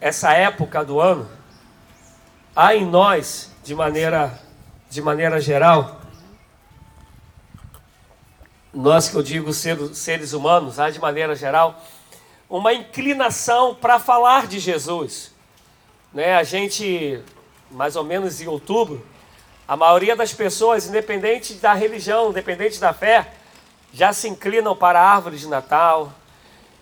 essa 0.00 0.32
época 0.32 0.84
do 0.84 1.00
ano, 1.00 1.28
há 2.54 2.74
em 2.74 2.84
nós, 2.84 3.52
de 3.64 3.74
maneira, 3.74 4.38
de 4.88 5.02
maneira 5.02 5.40
geral, 5.40 6.00
nós 8.72 9.08
que 9.08 9.16
eu 9.16 9.22
digo 9.22 9.52
seres 9.52 10.32
humanos, 10.32 10.78
há 10.78 10.90
de 10.90 11.00
maneira 11.00 11.34
geral, 11.34 11.82
uma 12.48 12.72
inclinação 12.72 13.74
para 13.74 13.98
falar 13.98 14.46
de 14.46 14.58
Jesus. 14.58 15.32
Né? 16.12 16.34
A 16.34 16.42
gente, 16.42 17.22
mais 17.70 17.96
ou 17.96 18.04
menos 18.04 18.40
em 18.40 18.46
outubro, 18.46 19.04
a 19.66 19.76
maioria 19.76 20.14
das 20.14 20.32
pessoas, 20.32 20.86
independente 20.86 21.54
da 21.54 21.74
religião, 21.74 22.30
independente 22.30 22.78
da 22.80 22.92
fé, 22.92 23.32
já 23.92 24.12
se 24.12 24.28
inclinam 24.28 24.76
para 24.76 25.00
a 25.00 25.14
árvore 25.14 25.36
de 25.36 25.46
Natal, 25.46 26.12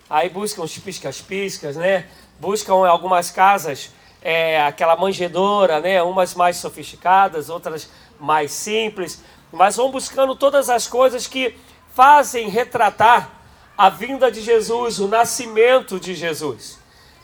aí 0.09 0.29
buscam 0.29 0.63
os 0.63 0.77
piscas-piscas, 0.77 1.75
né? 1.75 2.07
Buscam 2.39 2.85
em 2.85 2.87
algumas 2.87 3.31
casas 3.31 3.91
é, 4.21 4.61
aquela 4.61 4.95
manjedora, 4.95 5.79
né? 5.79 6.01
Umas 6.01 6.35
mais 6.35 6.57
sofisticadas, 6.57 7.49
outras 7.49 7.89
mais 8.19 8.51
simples, 8.51 9.23
mas 9.51 9.75
vão 9.75 9.91
buscando 9.91 10.35
todas 10.35 10.69
as 10.69 10.87
coisas 10.87 11.27
que 11.27 11.55
fazem 11.93 12.49
retratar 12.49 13.29
a 13.77 13.89
vinda 13.89 14.31
de 14.31 14.41
Jesus, 14.41 14.99
o 14.99 15.07
nascimento 15.07 15.99
de 15.99 16.15
Jesus. 16.15 16.79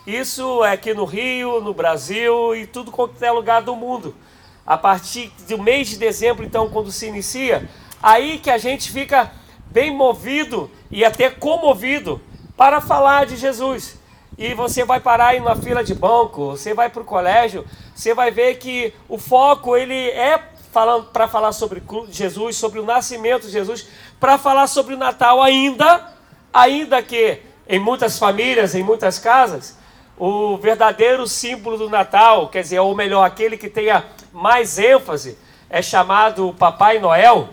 Isso 0.06 0.64
é 0.64 0.72
aqui 0.74 0.94
no 0.94 1.06
Rio, 1.06 1.62
no 1.62 1.74
Brasil 1.74 2.56
e 2.56 2.68
tudo 2.68 2.92
quanto 2.92 3.22
é 3.24 3.32
lugar 3.32 3.62
do 3.62 3.76
mundo. 3.76 4.16
A 4.66 4.78
partir 4.78 5.32
do 5.48 5.58
mês 5.58 5.90
de 5.90 5.98
dezembro, 5.98 6.46
então, 6.46 6.70
quando 6.70 6.92
se 6.92 7.08
inicia, 7.08 7.70
aí 8.02 8.38
que 8.38 8.50
a 8.50 8.58
gente 8.58 8.92
fica 8.92 9.32
bem 9.66 9.92
movido 9.92 10.70
e 10.92 11.04
até 11.04 11.30
comovido 11.30 12.22
para 12.56 12.80
falar 12.80 13.26
de 13.26 13.36
Jesus. 13.36 13.98
E 14.44 14.54
você 14.54 14.84
vai 14.84 15.00
parar 15.00 15.28
aí 15.28 15.40
na 15.40 15.56
fila 15.56 15.82
de 15.82 15.96
banco, 15.96 16.48
você 16.48 16.74
vai 16.74 16.90
para 16.90 17.02
o 17.02 17.06
colégio, 17.06 17.66
você 17.96 18.14
vai 18.14 18.30
ver 18.30 18.56
que 18.56 18.94
o 19.08 19.18
foco 19.18 19.78
ele 19.78 20.10
é 20.10 20.38
para 21.14 21.30
falar 21.30 21.54
sobre 21.54 21.82
Jesus, 22.10 22.58
sobre 22.58 22.78
o 22.78 22.86
nascimento 22.86 23.46
de 23.46 23.54
Jesus, 23.54 23.88
para 24.20 24.38
falar 24.38 24.68
sobre 24.68 24.96
o 24.96 24.98
Natal 24.98 25.42
ainda, 25.42 26.12
ainda 26.54 27.02
que 27.02 27.40
em 27.70 27.80
muitas 27.80 28.20
famílias, 28.20 28.76
em 28.76 28.84
muitas 28.84 29.18
casas, 29.18 29.78
o 30.18 30.58
verdadeiro 30.58 31.26
símbolo 31.26 31.78
do 31.78 31.90
Natal, 31.90 32.50
quer 32.50 32.64
dizer, 32.64 32.82
ou 32.82 32.94
melhor, 32.94 33.24
aquele 33.24 33.56
que 33.56 33.70
tenha 33.70 34.04
mais 34.34 34.78
ênfase, 34.78 35.38
é 35.70 35.82
chamado 35.82 36.54
Papai 36.60 37.00
Noel. 37.00 37.48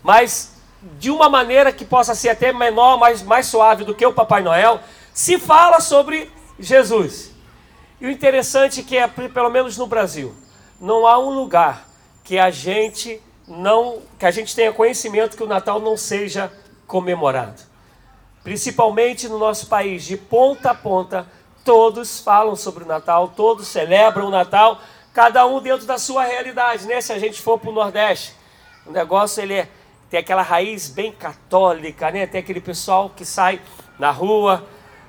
Mas 0.00 0.54
de 0.96 1.10
uma 1.10 1.28
maneira 1.28 1.72
que 1.72 1.84
possa 1.84 2.14
ser 2.14 2.28
até 2.28 2.52
menor, 2.52 2.98
mais, 2.98 3.20
mais 3.20 3.46
suave 3.46 3.82
do 3.82 3.96
que 3.96 4.06
o 4.06 4.12
Papai 4.12 4.42
Noel, 4.42 4.80
se 5.12 5.38
fala 5.38 5.80
sobre 5.80 6.30
Jesus. 6.58 7.32
E 8.00 8.06
o 8.06 8.10
interessante 8.10 8.80
é 8.80 8.82
que 8.82 8.96
é, 8.96 9.06
pelo 9.06 9.50
menos 9.50 9.76
no 9.76 9.86
Brasil, 9.86 10.34
não 10.80 11.06
há 11.06 11.18
um 11.18 11.30
lugar 11.30 11.88
que 12.24 12.38
a 12.38 12.50
gente 12.50 13.20
não, 13.46 14.02
que 14.18 14.26
a 14.26 14.30
gente 14.30 14.54
tenha 14.54 14.72
conhecimento 14.72 15.36
que 15.36 15.42
o 15.42 15.46
Natal 15.46 15.80
não 15.80 15.96
seja 15.96 16.52
comemorado. 16.86 17.62
Principalmente 18.42 19.28
no 19.28 19.38
nosso 19.38 19.66
país, 19.66 20.04
de 20.04 20.16
ponta 20.16 20.70
a 20.70 20.74
ponta, 20.74 21.26
todos 21.64 22.20
falam 22.20 22.56
sobre 22.56 22.84
o 22.84 22.86
Natal, 22.86 23.32
todos 23.36 23.68
celebram 23.68 24.26
o 24.26 24.30
Natal, 24.30 24.80
cada 25.12 25.46
um 25.46 25.60
dentro 25.60 25.86
da 25.86 25.98
sua 25.98 26.24
realidade, 26.24 26.86
né? 26.86 27.00
Se 27.00 27.12
a 27.12 27.18
gente 27.18 27.40
for 27.40 27.58
para 27.58 27.70
o 27.70 27.72
Nordeste, 27.72 28.34
o 28.86 28.90
negócio 28.90 29.42
ele 29.42 29.54
é 29.54 29.68
tem 30.12 30.20
aquela 30.20 30.42
raiz 30.42 30.90
bem 30.90 31.10
católica, 31.10 32.10
né? 32.10 32.26
Tem 32.26 32.38
aquele 32.38 32.60
pessoal 32.60 33.08
que 33.08 33.24
sai 33.24 33.58
na 33.98 34.10
rua. 34.10 34.62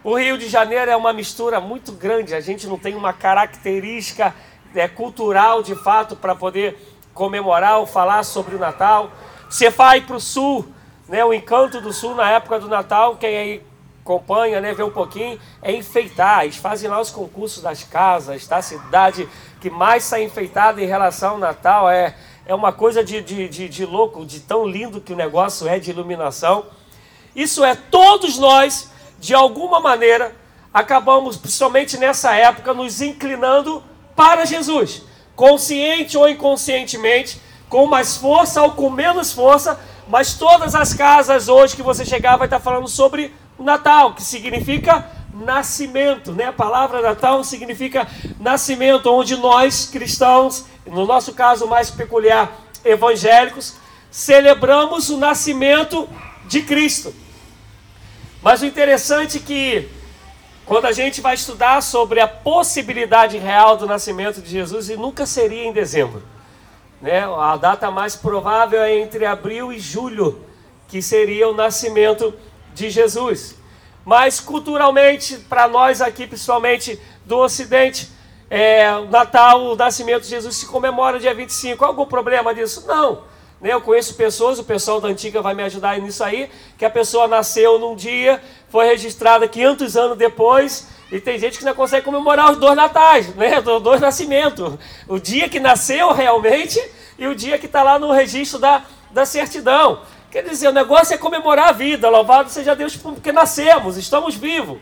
O 0.03 0.17
Rio 0.17 0.37
de 0.37 0.49
Janeiro 0.49 0.91
é 0.91 0.95
uma 0.95 1.13
mistura 1.13 1.61
muito 1.61 1.91
grande. 1.93 2.35
A 2.35 2.41
gente 2.41 2.67
não 2.67 2.77
tem 2.77 2.95
uma 2.95 3.13
característica 3.13 4.35
é, 4.75 4.87
cultural 4.87 5.63
de 5.63 5.75
fato 5.75 6.15
para 6.15 6.35
poder 6.35 6.77
comemorar 7.13 7.79
ou 7.79 7.85
falar 7.85 8.23
sobre 8.23 8.55
o 8.55 8.59
Natal. 8.59 9.11
Você 9.49 9.69
vai 9.69 10.01
para 10.01 10.15
o 10.15 10.19
sul, 10.19 10.67
né? 11.07 11.23
O 11.23 11.33
encanto 11.33 11.79
do 11.79 11.93
sul 11.93 12.15
na 12.15 12.29
época 12.31 12.59
do 12.59 12.67
Natal, 12.67 13.15
quem 13.15 13.37
aí 13.37 13.61
acompanha, 14.01 14.59
né, 14.59 14.73
vê 14.73 14.83
um 14.83 14.91
pouquinho, 14.91 15.39
é 15.61 15.71
enfeitar. 15.71 16.43
Eles 16.43 16.57
fazem 16.57 16.89
lá 16.89 16.99
os 16.99 17.09
concursos 17.09 17.63
das 17.63 17.83
casas, 17.83 18.45
tá? 18.45 18.57
A 18.57 18.61
cidade 18.61 19.29
que 19.61 19.69
mais 19.69 20.03
sai 20.03 20.23
enfeitada 20.23 20.81
em 20.81 20.85
relação 20.85 21.31
ao 21.31 21.37
Natal 21.37 21.89
é 21.89 22.13
é 22.45 22.53
uma 22.53 22.71
coisa 22.71 23.03
de, 23.03 23.21
de, 23.21 23.47
de, 23.47 23.69
de 23.69 23.85
louco, 23.85 24.25
de 24.25 24.41
tão 24.41 24.65
lindo 24.65 24.99
que 24.99 25.13
o 25.13 25.15
negócio 25.15 25.67
é 25.67 25.79
de 25.79 25.91
iluminação. 25.91 26.65
Isso 27.35 27.63
é, 27.63 27.75
todos 27.75 28.37
nós, 28.37 28.91
de 29.23 29.33
alguma 29.33 29.79
maneira, 29.79 30.35
acabamos, 30.73 31.37
principalmente 31.37 31.97
nessa 31.97 32.35
época, 32.35 32.73
nos 32.73 33.01
inclinando 33.01 33.81
para 34.17 34.43
Jesus, 34.43 35.03
consciente 35.33 36.17
ou 36.17 36.27
inconscientemente, 36.27 37.41
com 37.69 37.87
mais 37.87 38.17
força 38.17 38.61
ou 38.61 38.71
com 38.71 38.89
menos 38.89 39.31
força, 39.31 39.79
mas 40.09 40.33
todas 40.33 40.75
as 40.75 40.93
casas 40.93 41.47
hoje 41.47 41.73
que 41.73 41.81
você 41.81 42.03
chegar 42.03 42.35
vai 42.35 42.47
estar 42.47 42.59
falando 42.59 42.89
sobre 42.89 43.33
o 43.57 43.63
Natal, 43.63 44.13
que 44.13 44.21
significa 44.21 45.09
nascimento, 45.33 46.33
né? 46.33 46.47
A 46.47 46.53
palavra 46.53 47.01
Natal 47.01 47.45
significa 47.45 48.05
nascimento, 48.41 49.09
onde 49.09 49.37
nós 49.37 49.85
cristãos, 49.85 50.65
no 50.85 51.05
nosso 51.05 51.33
caso 51.33 51.65
mais 51.65 51.89
peculiar, 51.89 52.51
evangélicos, 52.83 53.75
celebramos 54.11 55.09
o 55.09 55.15
nascimento 55.15 56.09
de 56.45 56.61
Cristo. 56.61 57.22
Mas 58.43 58.61
o 58.61 58.65
interessante 58.65 59.37
é 59.37 59.39
que 59.39 59.89
quando 60.65 60.85
a 60.85 60.91
gente 60.91 61.21
vai 61.21 61.33
estudar 61.33 61.81
sobre 61.81 62.19
a 62.19 62.27
possibilidade 62.27 63.37
real 63.37 63.77
do 63.77 63.87
nascimento 63.87 64.41
de 64.41 64.49
Jesus, 64.49 64.89
e 64.89 64.97
nunca 64.97 65.25
seria 65.25 65.63
em 65.63 65.71
dezembro. 65.71 66.21
Né? 67.01 67.23
A 67.23 67.55
data 67.55 67.89
mais 67.89 68.15
provável 68.15 68.81
é 68.81 68.97
entre 68.97 69.25
abril 69.25 69.71
e 69.71 69.79
julho, 69.79 70.43
que 70.89 71.01
seria 71.01 71.47
o 71.49 71.53
nascimento 71.53 72.33
de 72.73 72.89
Jesus. 72.89 73.55
Mas 74.05 74.41
culturalmente, 74.41 75.37
para 75.37 75.67
nós 75.67 76.01
aqui, 76.01 76.27
principalmente 76.27 76.99
do 77.25 77.37
Ocidente, 77.37 78.09
é, 78.49 78.91
o 78.93 79.05
Natal, 79.05 79.61
o 79.63 79.75
nascimento 79.75 80.23
de 80.23 80.29
Jesus 80.29 80.57
se 80.57 80.65
comemora 80.65 81.19
dia 81.19 81.33
25. 81.33 81.83
Algum 81.83 82.05
problema 82.05 82.53
disso? 82.53 82.85
Não. 82.85 83.23
Né, 83.63 83.71
eu 83.71 83.79
conheço 83.79 84.15
pessoas, 84.15 84.59
o 84.59 84.63
pessoal 84.65 84.99
da 84.99 85.07
antiga 85.07 85.41
vai 85.41 85.53
me 85.53 85.63
ajudar 85.63 85.97
nisso 85.97 86.21
aí, 86.21 86.49
que 86.77 86.83
a 86.83 86.89
pessoa 86.89 87.29
nasceu 87.29 87.79
num 87.79 87.95
dia, 87.95 88.43
foi 88.67 88.85
registrada 88.85 89.47
500 89.47 89.95
anos 89.95 90.17
depois, 90.17 90.89
e 91.09 91.17
tem 91.17 91.39
gente 91.39 91.57
que 91.57 91.63
não 91.63 91.73
consegue 91.73 92.03
comemorar 92.03 92.51
os 92.51 92.57
dois 92.57 92.75
natais, 92.75 93.33
né? 93.35 93.59
Os 93.59 93.81
dois 93.81 94.01
nascimentos. 94.01 94.73
O 95.07 95.17
dia 95.17 95.47
que 95.47 95.61
nasceu 95.61 96.11
realmente 96.11 96.77
e 97.17 97.25
o 97.25 97.33
dia 97.33 97.57
que 97.57 97.67
está 97.67 97.83
lá 97.83 97.97
no 97.97 98.11
registro 98.11 98.59
da, 98.59 98.83
da 99.11 99.25
certidão. 99.25 100.01
Quer 100.29 100.43
dizer, 100.43 100.67
o 100.67 100.73
negócio 100.73 101.13
é 101.13 101.17
comemorar 101.17 101.69
a 101.69 101.71
vida. 101.71 102.09
Louvado 102.09 102.49
seja 102.49 102.75
Deus 102.75 102.97
porque 102.97 103.31
nascemos, 103.31 103.95
estamos 103.95 104.35
vivos. 104.35 104.79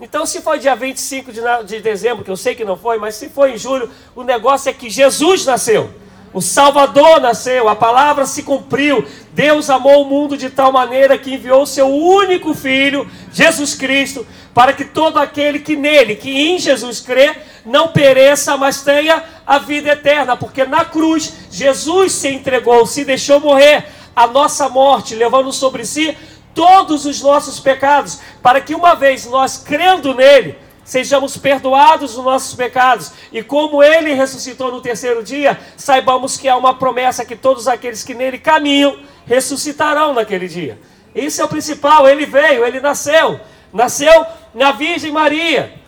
Então, 0.00 0.26
se 0.26 0.42
foi 0.42 0.58
dia 0.58 0.74
25 0.74 1.32
de, 1.32 1.40
de 1.64 1.80
dezembro, 1.80 2.24
que 2.24 2.30
eu 2.30 2.36
sei 2.36 2.54
que 2.54 2.64
não 2.64 2.76
foi, 2.76 2.98
mas 2.98 3.14
se 3.14 3.30
foi 3.30 3.52
em 3.52 3.56
julho, 3.56 3.88
o 4.14 4.22
negócio 4.22 4.68
é 4.68 4.72
que 4.72 4.90
Jesus 4.90 5.46
nasceu. 5.46 5.88
O 6.32 6.42
Salvador 6.42 7.20
nasceu, 7.20 7.68
a 7.68 7.74
palavra 7.74 8.26
se 8.26 8.42
cumpriu. 8.42 9.04
Deus 9.32 9.70
amou 9.70 10.02
o 10.02 10.04
mundo 10.04 10.36
de 10.36 10.50
tal 10.50 10.70
maneira 10.70 11.16
que 11.16 11.34
enviou 11.34 11.64
seu 11.64 11.88
único 11.88 12.52
filho, 12.54 13.08
Jesus 13.32 13.74
Cristo, 13.74 14.26
para 14.52 14.72
que 14.72 14.84
todo 14.84 15.18
aquele 15.18 15.60
que 15.60 15.76
nele, 15.76 16.16
que 16.16 16.30
em 16.30 16.58
Jesus 16.58 17.00
crê, 17.00 17.34
não 17.64 17.88
pereça, 17.88 18.56
mas 18.56 18.82
tenha 18.82 19.22
a 19.46 19.58
vida 19.58 19.90
eterna, 19.90 20.36
porque 20.36 20.64
na 20.64 20.84
cruz 20.84 21.32
Jesus 21.50 22.12
se 22.12 22.28
entregou, 22.28 22.84
se 22.86 23.04
deixou 23.04 23.40
morrer 23.40 23.86
a 24.14 24.26
nossa 24.26 24.68
morte, 24.68 25.14
levando 25.14 25.52
sobre 25.52 25.84
si 25.84 26.16
todos 26.54 27.06
os 27.06 27.22
nossos 27.22 27.60
pecados, 27.60 28.18
para 28.42 28.60
que 28.60 28.74
uma 28.74 28.94
vez 28.94 29.26
nós 29.26 29.56
crendo 29.56 30.12
nele, 30.12 30.58
sejamos 30.88 31.36
perdoados 31.36 32.14
dos 32.14 32.24
nossos 32.24 32.54
pecados, 32.54 33.12
e 33.30 33.42
como 33.42 33.82
ele 33.82 34.14
ressuscitou 34.14 34.72
no 34.72 34.80
terceiro 34.80 35.22
dia, 35.22 35.60
saibamos 35.76 36.38
que 36.38 36.48
há 36.48 36.56
uma 36.56 36.78
promessa 36.78 37.26
que 37.26 37.36
todos 37.36 37.68
aqueles 37.68 38.02
que 38.02 38.14
nele 38.14 38.38
caminham 38.38 38.98
ressuscitarão 39.26 40.14
naquele 40.14 40.48
dia. 40.48 40.80
Isso 41.14 41.42
é 41.42 41.44
o 41.44 41.48
principal, 41.48 42.08
ele 42.08 42.24
veio, 42.24 42.64
ele 42.64 42.80
nasceu, 42.80 43.38
nasceu 43.70 44.24
na 44.54 44.72
Virgem 44.72 45.12
Maria. 45.12 45.78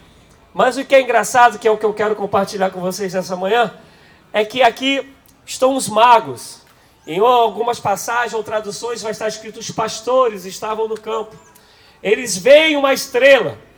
Mas 0.53 0.77
o 0.77 0.85
que 0.85 0.95
é 0.95 1.01
engraçado, 1.01 1.59
que 1.59 1.67
é 1.67 1.71
o 1.71 1.79
que 1.79 1.87
eu 1.87 1.95
quero 1.95 2.15
compartilhar 2.15 2.69
com 2.69 2.83
vocês 2.83 3.15
nessa 3.15 3.35
manhã, 3.35 3.73
é 4.35 4.45
que 4.45 4.63
aqui 4.63 5.11
estão 5.47 5.75
os 5.77 5.89
magos. 5.89 6.61
Em 7.07 7.21
algumas 7.21 7.81
passagens 7.81 8.35
ou 8.35 8.45
traduções 8.45 9.01
vai 9.01 9.13
estar 9.13 9.29
escrito: 9.29 9.61
os 9.61 9.71
pastores 9.71 10.45
estavam 10.45 10.87
no 10.87 11.01
campo. 11.01 11.35
Eles 12.03 12.37
veem 12.37 12.77
uma 12.77 12.93
estrela. 12.93 13.70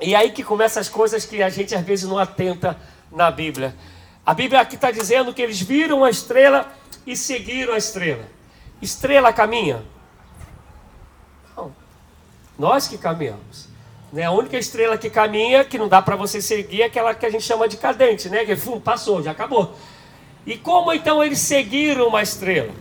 E 0.00 0.14
aí 0.14 0.30
que 0.30 0.42
começam 0.42 0.80
as 0.80 0.88
coisas 0.88 1.24
que 1.24 1.42
a 1.42 1.48
gente 1.48 1.74
às 1.74 1.84
vezes 1.84 2.08
não 2.08 2.18
atenta 2.18 2.76
na 3.10 3.30
Bíblia. 3.30 3.74
A 4.24 4.34
Bíblia 4.34 4.60
aqui 4.60 4.74
está 4.74 4.90
dizendo 4.90 5.32
que 5.32 5.40
eles 5.40 5.60
viram 5.60 6.04
a 6.04 6.10
estrela 6.10 6.70
e 7.06 7.16
seguiram 7.16 7.72
a 7.72 7.78
estrela. 7.78 8.24
Estrela 8.82 9.32
caminha? 9.32 9.82
Não. 11.56 11.72
Nós 12.58 12.88
que 12.88 12.98
caminhamos. 12.98 13.68
Né? 14.12 14.24
A 14.24 14.30
única 14.30 14.58
estrela 14.58 14.98
que 14.98 15.08
caminha, 15.08 15.64
que 15.64 15.78
não 15.78 15.88
dá 15.88 16.02
para 16.02 16.16
você 16.16 16.40
seguir, 16.40 16.82
é 16.82 16.86
aquela 16.86 17.14
que 17.14 17.24
a 17.24 17.30
gente 17.30 17.44
chama 17.44 17.68
de 17.68 17.76
cadente, 17.76 18.28
né? 18.28 18.44
Que 18.44 18.56
fum, 18.56 18.80
passou, 18.80 19.22
já 19.22 19.30
acabou. 19.30 19.74
E 20.46 20.56
como 20.56 20.92
então 20.92 21.22
eles 21.22 21.38
seguiram 21.38 22.08
uma 22.08 22.22
estrela? 22.22 22.72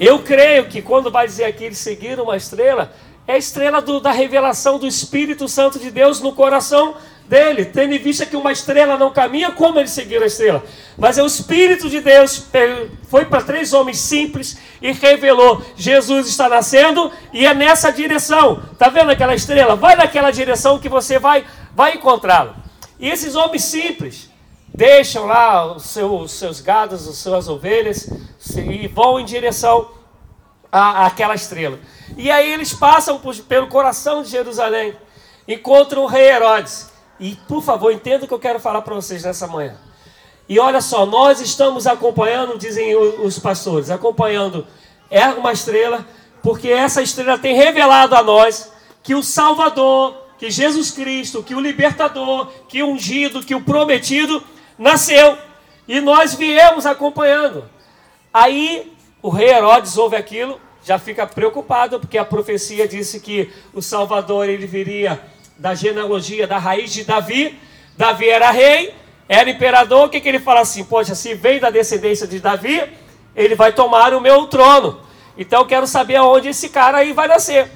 Eu 0.00 0.20
creio 0.22 0.68
que 0.68 0.82
quando 0.82 1.10
vai 1.10 1.26
dizer 1.26 1.44
aqui 1.44 1.64
eles 1.64 1.78
seguiram 1.78 2.24
uma 2.24 2.36
estrela, 2.36 2.92
é 3.32 3.36
a 3.36 3.38
estrela 3.38 3.80
do, 3.80 3.98
da 3.98 4.12
revelação 4.12 4.78
do 4.78 4.86
Espírito 4.86 5.48
Santo 5.48 5.78
de 5.78 5.90
Deus 5.90 6.20
no 6.20 6.32
coração 6.32 6.94
dele, 7.26 7.64
tendo 7.64 7.94
em 7.94 7.98
vista 7.98 8.26
que 8.26 8.36
uma 8.36 8.52
estrela 8.52 8.98
não 8.98 9.10
caminha, 9.10 9.50
como 9.50 9.78
eles 9.78 9.90
seguiram 9.90 10.24
a 10.24 10.26
estrela? 10.26 10.62
Mas 10.98 11.16
é 11.16 11.22
o 11.22 11.26
Espírito 11.26 11.88
de 11.88 12.00
Deus 12.00 12.46
foi 13.08 13.24
para 13.24 13.40
três 13.40 13.72
homens 13.72 13.96
simples 13.98 14.58
e 14.82 14.92
revelou: 14.92 15.62
Jesus 15.74 16.28
está 16.28 16.46
nascendo 16.46 17.10
e 17.32 17.46
é 17.46 17.54
nessa 17.54 17.90
direção. 17.90 18.62
Tá 18.78 18.90
vendo 18.90 19.10
aquela 19.10 19.34
estrela? 19.34 19.76
Vai 19.76 19.96
naquela 19.96 20.30
direção 20.30 20.78
que 20.78 20.90
você 20.90 21.18
vai, 21.18 21.46
vai 21.74 21.94
encontrá-lo. 21.94 22.54
E 23.00 23.08
esses 23.08 23.34
homens 23.34 23.64
simples 23.64 24.30
deixam 24.74 25.24
lá 25.24 25.74
os 25.74 25.84
seus, 25.84 26.22
os 26.22 26.32
seus 26.32 26.60
gados, 26.60 27.08
as 27.08 27.16
suas 27.16 27.48
ovelhas 27.48 28.10
e 28.58 28.86
vão 28.88 29.18
em 29.18 29.24
direção 29.24 30.01
à, 30.72 31.06
àquela 31.06 31.34
estrela. 31.34 31.78
E 32.16 32.30
aí 32.30 32.50
eles 32.50 32.72
passam 32.72 33.18
por, 33.18 33.36
pelo 33.40 33.68
coração 33.68 34.22
de 34.22 34.30
Jerusalém, 34.30 34.96
encontram 35.46 36.02
o 36.02 36.06
rei 36.06 36.30
Herodes. 36.30 36.90
E 37.20 37.36
por 37.46 37.62
favor, 37.62 37.92
entenda 37.92 38.24
o 38.24 38.28
que 38.28 38.34
eu 38.34 38.38
quero 38.38 38.58
falar 38.58 38.82
para 38.82 38.94
vocês 38.94 39.22
nessa 39.22 39.46
manhã. 39.46 39.76
E 40.48 40.58
olha 40.58 40.80
só, 40.80 41.06
nós 41.06 41.40
estamos 41.40 41.86
acompanhando, 41.86 42.58
dizem 42.58 42.96
os 42.96 43.38
pastores, 43.38 43.90
acompanhando 43.90 44.66
é 45.10 45.26
uma 45.26 45.52
estrela, 45.52 46.06
porque 46.42 46.68
essa 46.68 47.02
estrela 47.02 47.38
tem 47.38 47.54
revelado 47.54 48.14
a 48.16 48.22
nós 48.22 48.72
que 49.02 49.14
o 49.14 49.22
Salvador, 49.22 50.16
que 50.38 50.50
Jesus 50.50 50.90
Cristo, 50.90 51.42
que 51.42 51.54
o 51.54 51.60
libertador, 51.60 52.48
que 52.68 52.82
o 52.82 52.88
ungido, 52.88 53.44
que 53.44 53.54
o 53.54 53.60
prometido 53.60 54.42
nasceu. 54.78 55.36
E 55.86 56.00
nós 56.00 56.34
viemos 56.34 56.86
acompanhando. 56.86 57.64
Aí 58.32 58.91
o 59.22 59.30
rei 59.30 59.50
Herodes 59.50 59.96
ouve 59.96 60.16
aquilo, 60.16 60.60
já 60.84 60.98
fica 60.98 61.24
preocupado, 61.26 62.00
porque 62.00 62.18
a 62.18 62.24
profecia 62.24 62.88
disse 62.88 63.20
que 63.20 63.52
o 63.72 63.80
Salvador 63.80 64.48
ele 64.48 64.66
viria 64.66 65.20
da 65.56 65.74
genealogia, 65.74 66.46
da 66.46 66.58
raiz 66.58 66.92
de 66.92 67.04
Davi. 67.04 67.56
Davi 67.96 68.28
era 68.28 68.50
rei, 68.50 68.92
era 69.28 69.48
imperador. 69.48 70.06
O 70.06 70.08
que, 70.08 70.20
que 70.20 70.28
ele 70.28 70.40
fala 70.40 70.60
assim? 70.60 70.82
Poxa, 70.82 71.14
se 71.14 71.34
vem 71.34 71.60
da 71.60 71.70
descendência 71.70 72.26
de 72.26 72.40
Davi, 72.40 72.82
ele 73.36 73.54
vai 73.54 73.72
tomar 73.72 74.12
o 74.12 74.20
meu 74.20 74.46
trono. 74.46 75.00
Então 75.38 75.64
quero 75.64 75.86
saber 75.86 76.16
aonde 76.16 76.48
esse 76.48 76.68
cara 76.68 76.98
aí 76.98 77.12
vai 77.12 77.28
nascer. 77.28 77.70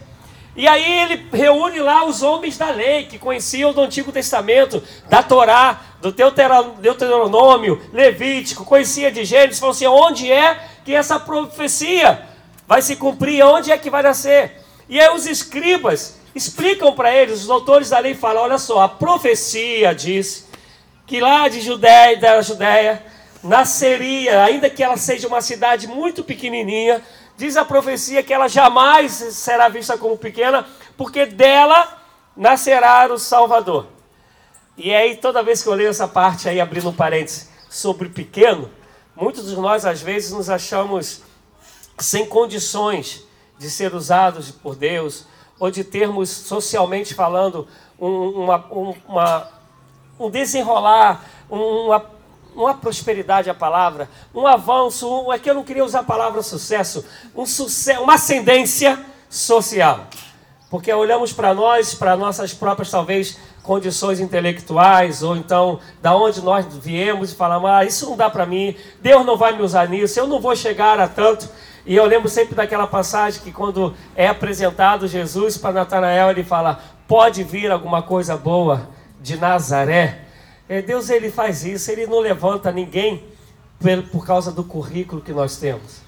E 0.57 0.67
aí 0.67 1.01
ele 1.01 1.29
reúne 1.33 1.79
lá 1.79 2.05
os 2.05 2.23
homens 2.23 2.57
da 2.57 2.71
lei, 2.71 3.05
que 3.05 3.19
conheciam 3.19 3.73
do 3.73 3.83
Antigo 3.83 4.11
Testamento, 4.11 4.83
da 5.09 5.23
Torá, 5.23 5.81
do 6.01 6.11
Deuteronômio, 6.81 7.81
Levítico, 7.93 8.65
conhecia 8.65 9.13
de 9.13 9.25
Gênesis, 9.25 9.61
falou 9.61 9.73
assim: 9.75 9.87
onde 9.87 10.33
é 10.33 10.59
que 10.87 10.95
essa 10.95 11.19
profecia 11.19 12.25
vai 12.65 12.81
se 12.81 12.95
cumprir? 12.95 13.45
Onde 13.45 13.73
é 13.73 13.77
que 13.77 13.91
vai 13.91 14.05
nascer? 14.05 14.63
E 14.89 15.01
aí 15.01 15.13
os 15.13 15.27
escribas 15.27 16.17
explicam 16.33 16.95
para 16.95 17.13
eles, 17.13 17.41
os 17.41 17.47
doutores 17.49 17.91
da 17.91 17.99
lei 17.99 18.15
falam: 18.15 18.45
olha 18.45 18.57
só, 18.57 18.83
a 18.83 18.89
profecia 18.89 19.93
diz 19.93 20.47
que 21.05 21.21
lá 21.21 21.49
de 21.49 21.61
Judéia, 21.61 22.17
da 22.19 22.41
Judéia, 22.41 23.05
nasceria, 23.43 24.45
ainda 24.45 24.71
que 24.71 24.81
ela 24.81 24.97
seja 24.97 25.27
uma 25.27 25.41
cidade 25.41 25.89
muito 25.89 26.23
pequenininha, 26.23 27.03
diz 27.37 27.57
a 27.57 27.65
profecia 27.65 28.23
que 28.23 28.33
ela 28.33 28.47
jamais 28.47 29.11
será 29.11 29.69
vista 29.69 29.99
como 29.99 30.17
pequena, 30.17 30.65
porque 30.97 31.27
dela 31.27 32.01
nascerá 32.37 33.13
o 33.13 33.19
Salvador. 33.19 33.89
E 34.77 34.95
aí, 34.95 35.17
toda 35.17 35.43
vez 35.43 35.65
que 35.65 35.69
eu 35.69 35.75
leio 35.75 35.91
essa 35.91 36.07
parte 36.07 36.49
aí, 36.49 36.61
abrindo 36.61 36.91
um 36.91 36.93
parênteses, 36.93 37.51
sobre 37.69 38.09
pequeno, 38.09 38.71
muitos 39.17 39.49
de 39.49 39.57
nós 39.57 39.85
às 39.85 40.01
vezes 40.01 40.33
nos 40.33 40.51
achamos 40.51 41.23
sem 41.99 42.27
condições 42.27 43.25
de 43.59 43.71
ser 43.71 43.95
usados 43.95 44.51
por 44.51 44.77
Deus, 44.77 45.25
ou 45.59 45.71
de 45.71 45.83
termos, 45.83 46.29
socialmente 46.29 47.15
falando, 47.15 47.67
um, 47.99 48.09
uma, 48.09 48.67
um, 48.71 48.95
uma, 49.09 49.49
um 50.21 50.31
desenrolar, 50.31 51.25
uma, 51.49 52.05
uma 52.55 52.75
prosperidade 52.75 53.49
a 53.49 53.55
palavra, 53.55 54.11
um 54.35 54.47
avanço, 54.47 55.09
um, 55.09 55.33
é 55.33 55.39
que 55.39 55.49
eu 55.49 55.55
não 55.55 55.65
queria 55.65 55.85
usar 55.85 56.01
a 56.01 56.05
palavra 56.05 56.43
sucesso, 56.43 57.05
um 57.35 57.47
sucesso, 57.47 58.03
uma 58.03 58.15
ascendência 58.15 59.03
social. 59.31 60.07
Porque 60.69 60.93
olhamos 60.93 61.33
para 61.33 61.55
nós, 61.55 61.95
para 61.95 62.17
nossas 62.17 62.53
próprias, 62.53 62.91
talvez, 62.91 63.39
condições 63.67 64.21
intelectuais, 64.21 65.23
ou 65.23 65.37
então 65.37 65.81
da 66.01 66.17
onde 66.17 66.41
nós 66.41 66.65
viemos 66.81 67.33
e 67.33 67.35
falamos, 67.35 67.69
ah, 67.69 67.85
isso 67.85 68.09
não 68.09 68.17
dá 68.17 68.31
para 68.31 68.47
mim, 68.47 68.77
Deus 69.03 69.27
não 69.27 69.37
vai 69.37 69.57
me 69.57 69.63
usar 69.63 69.89
nisso, 69.89 70.19
eu 70.19 70.27
não 70.27 70.41
vou 70.41 70.55
chegar 70.55 71.01
a 71.01 71.09
tanto. 71.09 71.49
E 71.85 71.95
eu 71.95 72.05
lembro 72.07 72.29
sempre 72.29 72.55
daquela 72.55 72.87
passagem 72.87 73.43
que 73.43 73.53
quando 73.53 73.95
é 74.15 74.29
apresentado 74.29 75.07
Jesus 75.07 75.57
para 75.59 75.73
Natanael, 75.73 76.31
ele 76.31 76.45
fala: 76.45 76.81
"Pode 77.07 77.45
vir 77.45 77.71
alguma 77.71 78.03
coisa 78.03 78.37
boa 78.37 78.89
de 79.21 79.37
Nazaré?" 79.37 80.23
É, 80.69 80.81
Deus 80.81 81.11
ele 81.11 81.31
faz 81.31 81.65
isso, 81.65 81.91
ele 81.91 82.07
não 82.07 82.19
levanta 82.19 82.73
ninguém 82.73 83.25
por 84.11 84.27
causa 84.27 84.51
do 84.51 84.65
currículo 84.65 85.21
que 85.21 85.33
nós 85.33 85.59
temos. 85.59 86.01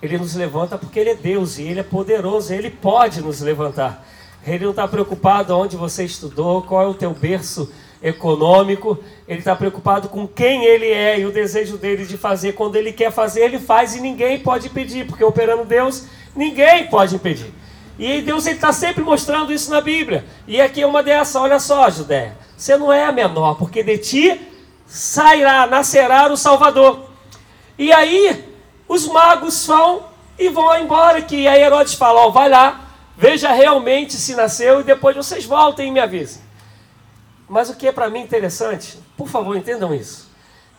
Ele 0.00 0.16
nos 0.16 0.34
levanta 0.34 0.78
porque 0.78 0.98
ele 0.98 1.10
é 1.10 1.14
Deus 1.14 1.58
e 1.58 1.62
ele 1.62 1.80
é 1.80 1.82
poderoso, 1.82 2.52
ele 2.54 2.70
pode 2.70 3.20
nos 3.20 3.40
levantar. 3.40 4.06
Ele 4.54 4.64
não 4.64 4.70
está 4.70 4.86
preocupado 4.86 5.56
onde 5.56 5.76
você 5.76 6.04
estudou, 6.04 6.62
qual 6.62 6.82
é 6.82 6.86
o 6.86 6.94
teu 6.94 7.12
berço 7.12 7.70
econômico, 8.02 8.98
ele 9.26 9.40
está 9.40 9.56
preocupado 9.56 10.08
com 10.08 10.26
quem 10.26 10.64
ele 10.64 10.86
é 10.86 11.18
e 11.18 11.26
o 11.26 11.32
desejo 11.32 11.76
dele 11.76 12.06
de 12.06 12.16
fazer. 12.16 12.52
Quando 12.52 12.76
ele 12.76 12.92
quer 12.92 13.10
fazer, 13.10 13.40
ele 13.40 13.58
faz 13.58 13.94
e 13.94 14.00
ninguém 14.00 14.38
pode 14.38 14.68
impedir, 14.68 15.06
porque 15.06 15.24
operando 15.24 15.64
Deus, 15.64 16.06
ninguém 16.34 16.86
pode 16.86 17.16
impedir. 17.16 17.52
E 17.98 18.22
Deus 18.22 18.46
está 18.46 18.72
sempre 18.72 19.02
mostrando 19.02 19.52
isso 19.52 19.70
na 19.70 19.80
Bíblia. 19.80 20.24
E 20.46 20.60
aqui 20.60 20.80
é 20.80 20.86
uma 20.86 21.02
dessas, 21.02 21.34
olha 21.34 21.58
só, 21.58 21.90
Judéia, 21.90 22.36
você 22.56 22.76
não 22.76 22.92
é 22.92 23.04
a 23.04 23.12
menor, 23.12 23.56
porque 23.56 23.82
de 23.82 23.98
ti 23.98 24.40
sairá, 24.86 25.66
nascerá 25.66 26.32
o 26.32 26.36
Salvador. 26.36 27.08
E 27.76 27.92
aí, 27.92 28.44
os 28.88 29.06
magos 29.08 29.66
vão 29.66 30.04
e 30.38 30.48
vão 30.48 30.78
embora, 30.78 31.20
que 31.20 31.48
aí 31.48 31.60
Herodes 31.60 31.94
fala, 31.94 32.20
ó, 32.20 32.30
vai 32.30 32.48
lá, 32.48 32.87
veja 33.18 33.50
realmente 33.50 34.14
se 34.14 34.36
nasceu 34.36 34.80
e 34.80 34.84
depois 34.84 35.16
vocês 35.16 35.44
voltem 35.44 35.88
e 35.88 35.90
me 35.90 35.98
avisem. 35.98 36.40
Mas 37.48 37.68
o 37.68 37.74
que 37.74 37.88
é 37.88 37.92
para 37.92 38.08
mim 38.08 38.20
interessante, 38.20 38.96
por 39.16 39.28
favor, 39.28 39.56
entendam 39.56 39.92
isso. 39.92 40.30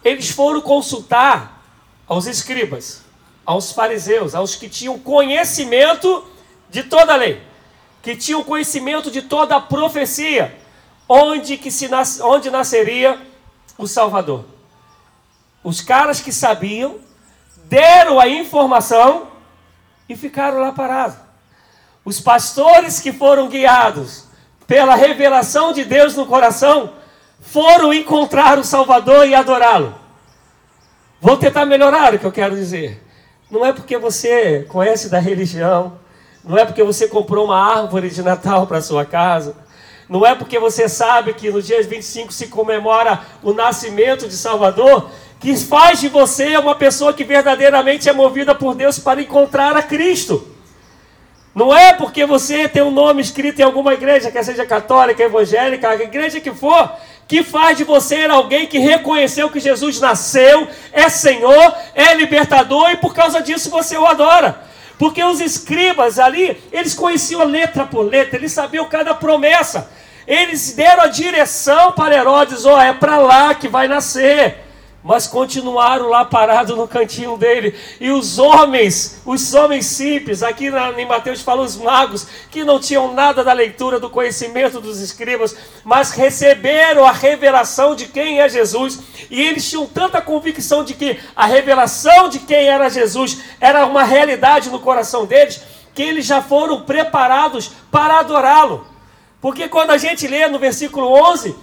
Eles 0.01 0.29
foram 0.29 0.61
consultar 0.61 1.61
aos 2.07 2.27
escribas, 2.27 3.03
aos 3.45 3.73
fariseus, 3.73 4.33
aos 4.33 4.55
que 4.55 4.69
tinham 4.69 4.97
conhecimento 4.97 6.25
de 6.69 6.83
toda 6.83 7.13
a 7.13 7.17
lei, 7.17 7.41
que 8.01 8.15
tinham 8.15 8.41
conhecimento 8.41 9.11
de 9.11 9.23
toda 9.23 9.57
a 9.57 9.61
profecia, 9.61 10.57
onde, 11.09 11.57
que 11.57 11.69
se 11.69 11.89
nas, 11.89 12.21
onde 12.21 12.49
nasceria 12.49 13.19
o 13.77 13.85
Salvador. 13.85 14.45
Os 15.61 15.81
caras 15.81 16.21
que 16.21 16.31
sabiam 16.31 16.99
deram 17.65 18.17
a 18.17 18.29
informação 18.29 19.27
e 20.07 20.15
ficaram 20.15 20.59
lá 20.59 20.71
parados. 20.71 21.28
Os 22.09 22.19
pastores 22.19 22.99
que 22.99 23.13
foram 23.13 23.47
guiados 23.47 24.23
pela 24.65 24.95
revelação 24.95 25.71
de 25.71 25.85
Deus 25.85 26.15
no 26.15 26.25
coração, 26.25 26.93
foram 27.39 27.93
encontrar 27.93 28.57
o 28.57 28.63
Salvador 28.63 29.27
e 29.27 29.35
adorá-lo. 29.35 29.93
Vou 31.21 31.37
tentar 31.37 31.67
melhorar 31.67 32.15
o 32.15 32.17
que 32.17 32.25
eu 32.25 32.31
quero 32.31 32.55
dizer. 32.55 32.99
Não 33.51 33.63
é 33.63 33.71
porque 33.71 33.95
você 33.95 34.65
conhece 34.69 35.07
da 35.07 35.19
religião, 35.19 35.99
não 36.43 36.57
é 36.57 36.65
porque 36.65 36.81
você 36.81 37.07
comprou 37.07 37.45
uma 37.45 37.77
árvore 37.77 38.09
de 38.09 38.23
Natal 38.23 38.65
para 38.65 38.81
sua 38.81 39.05
casa, 39.05 39.55
não 40.09 40.25
é 40.25 40.33
porque 40.33 40.57
você 40.57 40.89
sabe 40.89 41.35
que 41.35 41.51
no 41.51 41.61
dia 41.61 41.83
25 41.83 42.33
se 42.33 42.47
comemora 42.47 43.21
o 43.43 43.53
nascimento 43.53 44.27
de 44.27 44.35
Salvador, 44.35 45.11
que 45.39 45.55
faz 45.55 45.99
de 45.99 46.07
você 46.07 46.57
uma 46.57 46.73
pessoa 46.73 47.13
que 47.13 47.23
verdadeiramente 47.23 48.09
é 48.09 48.13
movida 48.13 48.55
por 48.55 48.73
Deus 48.73 48.97
para 48.97 49.21
encontrar 49.21 49.77
a 49.77 49.83
Cristo. 49.83 50.57
Não 51.59 51.75
é 51.75 51.91
porque 51.91 52.25
você 52.25 52.69
tem 52.69 52.81
um 52.81 52.89
nome 52.89 53.21
escrito 53.21 53.59
em 53.59 53.63
alguma 53.63 53.93
igreja, 53.93 54.31
quer 54.31 54.43
seja 54.43 54.65
católica, 54.65 55.21
evangélica, 55.21 55.89
a 55.89 55.95
igreja 55.95 56.39
que 56.39 56.53
for, 56.53 56.89
que 57.27 57.43
faz 57.43 57.77
de 57.77 57.83
você 57.83 58.23
alguém 58.23 58.65
que 58.65 58.79
reconheceu 58.79 59.49
que 59.49 59.59
Jesus 59.59 59.99
nasceu, 59.99 60.69
é 60.93 61.09
Senhor, 61.09 61.75
é 61.93 62.13
libertador 62.13 62.91
e 62.91 62.95
por 62.95 63.13
causa 63.13 63.41
disso 63.41 63.69
você 63.69 63.97
o 63.97 64.05
adora. 64.05 64.61
Porque 64.97 65.21
os 65.21 65.41
escribas 65.41 66.17
ali, 66.17 66.63
eles 66.71 66.95
conheciam 66.95 67.43
letra 67.43 67.85
por 67.85 68.03
letra, 68.03 68.37
eles 68.37 68.53
sabiam 68.53 68.87
cada 68.87 69.13
promessa. 69.13 69.91
Eles 70.25 70.71
deram 70.71 71.03
a 71.03 71.07
direção 71.07 71.91
para 71.91 72.15
Herodes: 72.15 72.65
ó, 72.65 72.77
oh, 72.77 72.81
é 72.81 72.93
para 72.93 73.17
lá 73.17 73.53
que 73.53 73.67
vai 73.67 73.89
nascer. 73.89 74.68
Mas 75.03 75.27
continuaram 75.27 76.09
lá 76.09 76.25
parados 76.25 76.75
no 76.75 76.87
cantinho 76.87 77.37
dele. 77.37 77.73
E 77.99 78.11
os 78.11 78.37
homens, 78.37 79.21
os 79.25 79.53
homens 79.53 79.85
simples, 79.85 80.43
aqui 80.43 80.69
na, 80.69 80.91
em 80.99 81.05
Mateus 81.05 81.41
fala 81.41 81.61
os 81.61 81.77
magos, 81.77 82.27
que 82.51 82.63
não 82.63 82.79
tinham 82.79 83.13
nada 83.13 83.43
da 83.43 83.53
leitura, 83.53 83.99
do 83.99 84.09
conhecimento 84.09 84.81
dos 84.81 84.99
escribas, 84.99 85.55
mas 85.83 86.11
receberam 86.11 87.05
a 87.05 87.11
revelação 87.11 87.95
de 87.95 88.07
quem 88.07 88.41
é 88.41 88.49
Jesus. 88.49 88.99
E 89.29 89.41
eles 89.41 89.69
tinham 89.69 89.85
tanta 89.85 90.21
convicção 90.21 90.83
de 90.83 90.93
que 90.93 91.17
a 91.35 91.45
revelação 91.45 92.27
de 92.27 92.39
quem 92.39 92.67
era 92.67 92.89
Jesus 92.89 93.39
era 93.59 93.85
uma 93.85 94.03
realidade 94.03 94.69
no 94.69 94.79
coração 94.79 95.25
deles, 95.25 95.61
que 95.93 96.03
eles 96.03 96.25
já 96.25 96.41
foram 96.41 96.81
preparados 96.81 97.71
para 97.89 98.19
adorá-lo. 98.19 98.85
Porque 99.41 99.69
quando 99.69 99.91
a 99.91 99.97
gente 99.97 100.27
lê 100.27 100.47
no 100.47 100.59
versículo 100.59 101.07
11, 101.31 101.55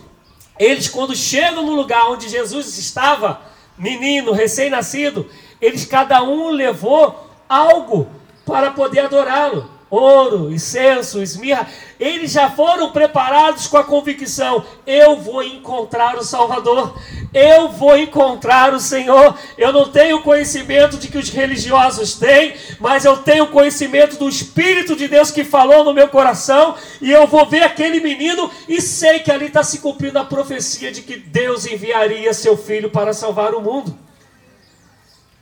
eles, 0.59 0.89
quando 0.89 1.15
chegam 1.15 1.65
no 1.65 1.75
lugar 1.75 2.11
onde 2.11 2.29
Jesus 2.29 2.79
estava, 2.79 3.41
menino, 3.77 4.33
recém-nascido, 4.33 5.29
eles 5.61 5.85
cada 5.85 6.23
um 6.23 6.49
levou 6.49 7.29
algo 7.49 8.09
para 8.45 8.71
poder 8.71 9.01
adorá-lo 9.01 9.76
ouro, 9.89 10.53
incenso, 10.53 11.23
esmirra, 11.23 11.69
eles 11.99 12.33
já 12.33 12.51
foram 12.51 12.91
preparados 12.91 13.67
com 13.67 13.77
a 13.77 13.85
convicção: 13.85 14.65
eu 14.87 15.17
vou 15.17 15.43
encontrar 15.43 16.17
o 16.17 16.25
Salvador, 16.25 16.99
eu 17.33 17.69
vou 17.69 17.97
encontrar 17.97 18.75
o 18.75 18.81
Senhor. 18.81 19.37
Eu 19.57 19.73
não 19.73 19.91
tenho 19.91 20.23
conhecimento 20.23 20.99
de 20.99 21.09
que 21.09 21.19
os 21.19 21.31
religiosos 21.31 22.15
têm, 22.15 22.55
mas 22.81 23.05
eu 23.05 23.19
tenho 23.19 23.47
conhecimento 23.49 24.17
do 24.17 24.29
Espírito 24.29 24.97
de 24.97 25.09
Deus 25.09 25.31
que 25.31 25.45
falou 25.45 25.85
no 25.85 25.95
meu 25.95 26.09
coração, 26.09 26.75
e 27.01 27.11
eu 27.11 27.27
vou 27.27 27.47
ver 27.47 27.63
aquele 27.63 28.01
menino 28.01 28.51
e 28.69 28.81
sei 28.81 29.21
que 29.21 29.31
ali 29.31 29.47
está 29.47 29.63
se 29.63 29.79
cumprindo 29.79 30.19
a 30.19 30.25
profecia 30.25 30.91
de 30.91 31.03
que 31.03 31.17
Deus 31.17 31.67
enviaria 31.67 32.35
seu 32.35 32.57
filho 32.57 32.91
para 32.91 33.13
salvar 33.13 33.55
o 33.55 33.61
mundo. 33.61 33.97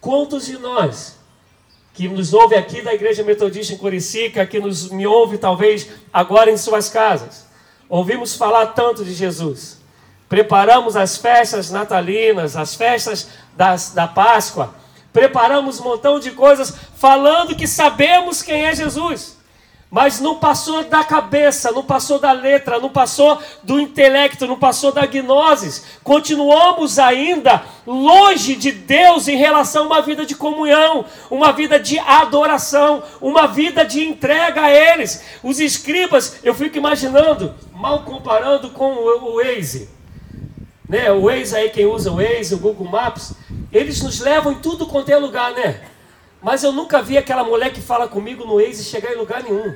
Quantos 0.01 0.45
de 0.45 0.59
nós 0.59 1.14
que 1.95 2.09
nos 2.09 2.35
ouve 2.35 2.57
aqui 2.57 2.83
da 2.83 2.93
Igreja 2.93 3.23
Metodista 3.23 3.73
em 3.73 3.79
Curicica, 3.79 4.45
que 4.45 4.61
nos 4.61 4.91
me 4.91 5.07
ouve 5.07 5.39
talvez 5.39 5.89
agora 6.13 6.51
em 6.51 6.57
suas 6.57 6.91
casas. 6.91 7.47
Ouvimos 7.89 8.35
falar 8.37 8.67
tanto 8.67 9.05
de 9.05 9.15
Jesus. 9.15 9.81
Preparamos 10.29 10.97
as 10.97 11.17
festas 11.17 11.71
natalinas, 11.71 12.57
as 12.57 12.75
festas 12.75 13.29
das, 13.57 13.91
da 13.91 14.09
Páscoa. 14.09 14.75
Preparamos 15.13 15.79
um 15.81 15.85
montão 15.85 16.19
de 16.19 16.33
coisas 16.33 16.75
falando 16.97 17.55
que 17.55 17.69
sabemos 17.69 18.43
quem 18.43 18.67
é 18.67 18.75
Jesus 18.75 19.37
mas 19.95 20.19
não 20.19 20.35
passou 20.35 20.83
da 20.83 21.05
cabeça, 21.05 21.71
não 21.71 21.85
passou 21.85 22.19
da 22.19 22.33
letra, 22.33 22.81
não 22.81 22.91
passou 22.91 23.41
do 23.63 23.79
intelecto, 23.79 24.45
não 24.45 24.59
passou 24.59 24.91
da 24.91 25.07
gnoses. 25.07 25.85
Continuamos 26.03 26.99
ainda 26.99 27.63
longe 27.87 28.57
de 28.57 28.73
Deus 28.73 29.29
em 29.29 29.37
relação 29.37 29.85
a 29.85 29.87
uma 29.87 30.03
vida 30.03 30.27
de 30.27 30.35
comunhão, 30.35 31.05
uma 31.31 31.53
vida 31.53 31.79
de 31.79 31.97
adoração, 32.01 33.05
uma 33.21 33.47
vida 33.47 33.85
de 33.85 34.05
entrega 34.05 34.63
a 34.63 34.71
eles. 34.73 35.23
Os 35.45 35.61
escribas, 35.61 36.41
eu 36.43 36.55
fico 36.55 36.77
imaginando, 36.77 37.55
mal 37.73 38.03
comparando 38.03 38.71
com 38.71 38.95
o 38.95 39.37
Waze. 39.37 39.89
Né? 40.89 41.13
O 41.13 41.27
Waze 41.27 41.55
aí, 41.55 41.71
quem 41.71 41.87
usa 41.87 42.11
o 42.11 42.17
Waze, 42.17 42.53
o 42.53 42.59
Google 42.59 42.89
Maps, 42.89 43.35
eles 43.71 44.03
nos 44.03 44.19
levam 44.19 44.55
em 44.55 44.59
tudo 44.59 44.87
quanto 44.87 45.11
é 45.11 45.17
lugar, 45.17 45.53
né? 45.53 45.94
Mas 46.45 46.63
eu 46.63 46.73
nunca 46.73 47.01
vi 47.01 47.17
aquela 47.17 47.43
mulher 47.43 47.73
que 47.73 47.81
fala 47.81 48.07
comigo 48.07 48.45
no 48.45 48.57
Waze 48.57 48.85
chegar 48.85 49.15
em 49.15 49.17
lugar 49.17 49.43
nenhum. 49.43 49.75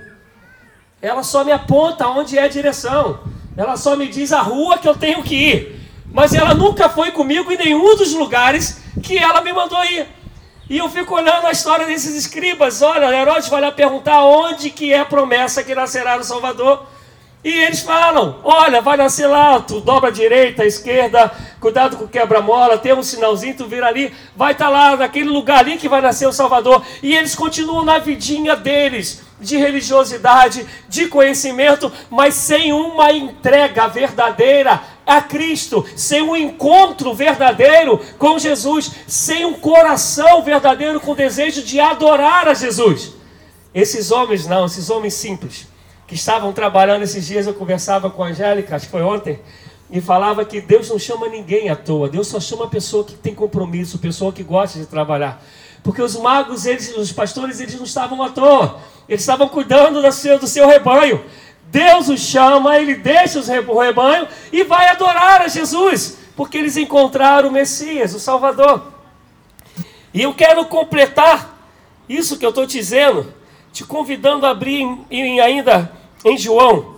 Ela 1.01 1.23
só 1.23 1.43
me 1.43 1.51
aponta 1.51 2.07
onde 2.09 2.37
é 2.37 2.43
a 2.43 2.49
direção. 2.49 3.21
Ela 3.57 3.75
só 3.79 3.97
me 3.97 4.07
diz 4.07 4.35
a 4.35 4.43
rua 4.43 4.77
que 4.77 4.87
eu 4.87 4.95
tenho 4.95 5.23
que 5.23 5.35
ir. 5.35 5.81
Mas 6.13 6.35
ela 6.35 6.53
nunca 6.53 6.91
foi 6.91 7.11
comigo 7.11 7.51
em 7.51 7.57
nenhum 7.57 7.97
dos 7.97 8.13
lugares 8.13 8.83
que 9.03 9.17
ela 9.17 9.41
me 9.41 9.51
mandou 9.51 9.83
ir. 9.87 10.09
E 10.69 10.77
eu 10.77 10.91
fico 10.91 11.15
olhando 11.15 11.47
a 11.47 11.53
história 11.53 11.87
desses 11.87 12.15
escribas. 12.15 12.83
Olha, 12.83 13.17
Herodes 13.17 13.49
vai 13.49 13.63
lá 13.63 13.73
perguntar 13.73 14.23
onde 14.25 14.69
que 14.69 14.93
é 14.93 15.01
a 15.01 15.07
promessa 15.07 15.65
que 15.65 15.75
nascerá 15.75 16.19
no 16.19 16.25
Salvador. 16.25 16.87
E 17.45 17.51
eles 17.51 17.81
falam: 17.81 18.41
olha, 18.43 18.81
vai 18.81 18.97
nascer 18.97 19.27
lá, 19.27 19.61
tu 19.61 19.81
dobra 19.81 20.09
a 20.09 20.13
direita, 20.13 20.65
a 20.65 20.67
esquerda, 20.67 21.31
cuidado 21.61 21.97
com 21.97 22.05
o 22.05 22.09
quebra-mola, 22.09 22.79
tem 22.79 22.93
um 22.93 23.03
sinalzinho, 23.03 23.57
tu 23.57 23.67
vira 23.67 23.87
ali, 23.87 24.13
vai 24.35 24.53
estar 24.53 24.67
tá 24.67 24.71
lá 24.71 24.97
naquele 24.97 25.29
lugar 25.29 25.61
ali 25.61 25.77
que 25.77 25.89
vai 25.89 26.01
nascer 26.01 26.27
o 26.27 26.33
Salvador. 26.33 26.83
E 27.01 27.15
eles 27.15 27.37
continuam 27.37 27.85
na 27.85 27.99
vidinha 27.99 28.57
deles, 28.57 29.23
de 29.41 29.57
religiosidade, 29.57 30.67
de 30.89 31.07
conhecimento, 31.07 31.93
mas 32.11 32.35
sem 32.35 32.73
uma 32.73 33.13
entrega 33.13 33.87
verdadeira 33.87 34.83
a 35.07 35.23
Cristo, 35.23 35.87
sem 35.95 36.21
um 36.21 36.37
encontro 36.37 37.15
verdadeiro 37.15 38.01
com 38.19 38.37
Jesus, 38.37 38.91
sem 39.07 39.45
um 39.47 39.55
coração 39.55 40.43
verdadeiro 40.43 40.99
com 40.99 41.15
desejo 41.15 41.63
de 41.63 41.79
adorar 41.79 42.49
a 42.49 42.55
Jesus. 42.55 43.13
Esses 43.73 44.11
homens 44.11 44.45
não, 44.45 44.67
esses 44.67 44.91
homens 44.91 45.15
simples 45.15 45.68
que 46.09 46.15
estavam 46.15 46.55
trabalhando 46.55 47.03
esses 47.03 47.27
dias, 47.27 47.47
eu 47.47 47.53
conversava 47.53 48.09
com 48.09 48.25
a 48.25 48.29
Angélica, 48.29 48.75
acho 48.75 48.87
que 48.87 48.91
foi 48.91 49.03
ontem, 49.03 49.39
e 49.91 50.01
falava 50.01 50.43
que 50.43 50.59
Deus 50.59 50.89
não 50.89 50.99
chama 50.99 51.29
ninguém 51.29 51.69
à 51.69 51.77
toa, 51.77 52.09
Deus 52.09 52.27
só 52.29 52.41
chama 52.41 52.65
a 52.65 52.69
pessoa 52.69 53.05
que 53.05 53.13
tem 53.13 53.35
compromisso, 53.35 53.99
pessoa 53.99 54.33
que 54.33 54.43
gosta 54.43 54.79
de 54.79 54.87
trabalhar. 54.87 55.45
Porque 55.83 56.01
os 56.01 56.17
magos, 56.17 56.65
eles, 56.65 56.97
os 56.97 57.13
pastores, 57.13 57.61
eles 57.61 57.75
não 57.75 57.85
estavam 57.85 58.23
à 58.23 58.31
toa, 58.31 58.81
eles 59.07 59.21
estavam 59.21 59.49
cuidando 59.49 60.01
do 60.01 60.11
seu, 60.11 60.39
do 60.39 60.47
seu 60.47 60.67
rebanho. 60.67 61.23
Deus 61.71 62.09
os 62.09 62.21
chama, 62.21 62.79
ele 62.79 62.95
deixa 62.95 63.39
o 63.39 63.79
rebanho 63.79 64.27
e 64.51 64.65
vai 64.65 64.89
adorar 64.89 65.43
a 65.43 65.49
Jesus, 65.49 66.17
porque 66.35 66.57
eles 66.57 66.79
encontraram 66.79 67.51
o 67.51 67.53
Messias, 67.53 68.15
o 68.15 68.19
Salvador. 68.19 68.95
E 70.15 70.23
eu 70.23 70.33
quero 70.33 70.65
completar 70.65 71.55
isso 72.09 72.39
que 72.39 72.47
eu 72.47 72.51
estou 72.51 72.65
dizendo, 72.65 73.31
te 73.71 73.85
convidando 73.85 74.47
a 74.47 74.51
abrir 74.51 74.81
em, 74.81 75.07
em 75.11 75.41
ainda 75.41 75.98
em 76.25 76.37
João 76.37 76.97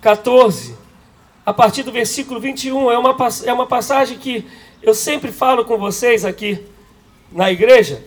14, 0.00 0.76
a 1.44 1.52
partir 1.52 1.82
do 1.82 1.92
versículo 1.92 2.40
21, 2.40 2.90
é 2.90 2.98
uma, 2.98 3.16
é 3.44 3.52
uma 3.52 3.66
passagem 3.66 4.18
que 4.18 4.46
eu 4.82 4.94
sempre 4.94 5.30
falo 5.32 5.64
com 5.64 5.78
vocês 5.78 6.24
aqui 6.24 6.66
na 7.30 7.50
igreja. 7.50 8.02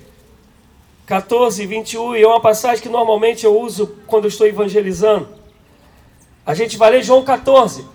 14, 1.05 1.65
21, 1.65 2.15
e 2.15 2.23
é 2.23 2.27
uma 2.27 2.39
passagem 2.39 2.81
que 2.81 2.89
normalmente 2.89 3.45
eu 3.45 3.59
uso 3.59 3.97
quando 4.07 4.25
eu 4.25 4.29
estou 4.29 4.47
evangelizando. 4.47 5.27
A 6.45 6.53
gente 6.53 6.77
vai 6.77 6.91
ler 6.91 7.03
João 7.03 7.23
14. 7.23 7.85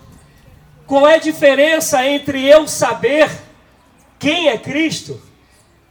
Qual 0.86 1.06
é 1.06 1.14
a 1.14 1.18
diferença 1.18 2.04
entre 2.06 2.46
eu 2.46 2.66
saber 2.68 3.30
quem 4.18 4.48
é 4.48 4.58
Cristo 4.58 5.20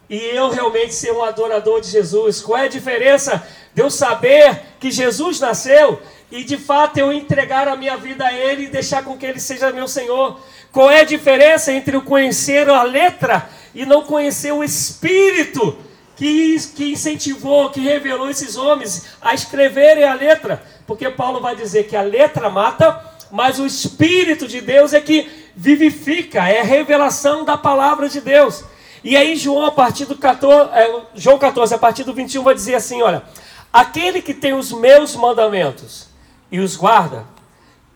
e 0.10 0.16
eu 0.16 0.50
realmente 0.50 0.94
ser 0.94 1.12
um 1.12 1.24
adorador 1.24 1.82
de 1.82 1.88
Jesus? 1.88 2.42
Qual 2.42 2.58
é 2.58 2.66
a 2.66 2.70
diferença 2.70 3.46
de 3.74 3.82
eu 3.82 3.90
saber 3.90 4.62
que 4.80 4.90
Jesus 4.90 5.40
nasceu 5.40 6.00
e 6.32 6.44
de 6.44 6.58
fato 6.58 6.98
eu 6.98 7.12
entregar 7.14 7.68
a 7.68 7.76
minha 7.76 7.96
vida 7.96 8.26
a 8.26 8.34
Ele 8.34 8.64
e 8.64 8.70
deixar 8.70 9.04
com 9.04 9.18
que 9.18 9.26
Ele 9.26 9.40
seja 9.40 9.72
meu 9.72 9.88
Senhor. 9.88 10.40
Qual 10.72 10.92
é 10.92 11.02
a 11.02 11.06
diferença 11.06 11.72
entre 11.72 11.96
o 11.96 12.02
conhecer 12.02 12.70
a 12.70 12.84
letra 12.84 13.50
e 13.74 13.86
não 13.86 14.04
conhecer 14.04 14.52
o 14.52 14.64
Espírito 14.64 15.78
que, 16.16 16.58
que 16.76 16.92
incentivou, 16.92 17.70
que 17.70 17.80
revelou 17.80 18.30
esses 18.30 18.58
homens 18.58 19.06
a 19.22 19.34
escreverem 19.34 20.04
a 20.04 20.14
letra? 20.14 20.62
Porque 20.86 21.10
Paulo 21.10 21.40
vai 21.40 21.56
dizer 21.56 21.88
que 21.88 21.96
a 21.96 22.02
letra 22.02 22.50
mata, 22.50 23.04
mas 23.32 23.58
o 23.58 23.66
Espírito 23.66 24.48
de 24.48 24.60
Deus 24.60 24.94
é 24.94 25.00
que 25.00 25.30
vivifica, 25.56 26.48
é 26.48 26.60
a 26.60 26.64
revelação 26.64 27.46
da 27.46 27.58
palavra 27.58 28.10
de 28.10 28.20
Deus. 28.20 28.64
E 29.02 29.16
aí 29.16 29.38
João, 29.38 29.66
a 29.66 29.72
partir 29.72 30.06
do 30.06 30.18
14, 30.18 30.72
é, 30.74 31.02
João 31.16 31.38
14, 31.38 31.74
a 31.74 31.78
partir 31.78 32.04
do 32.04 32.14
21, 32.14 32.44
vai 32.44 32.54
dizer 32.54 32.76
assim: 32.76 33.02
olha, 33.02 33.24
aquele 33.72 34.22
que 34.22 34.34
tem 34.34 34.54
os 34.54 34.74
meus 34.74 35.16
mandamentos 35.16 36.07
e 36.52 36.60
os 36.60 36.76
guarda, 36.76 37.26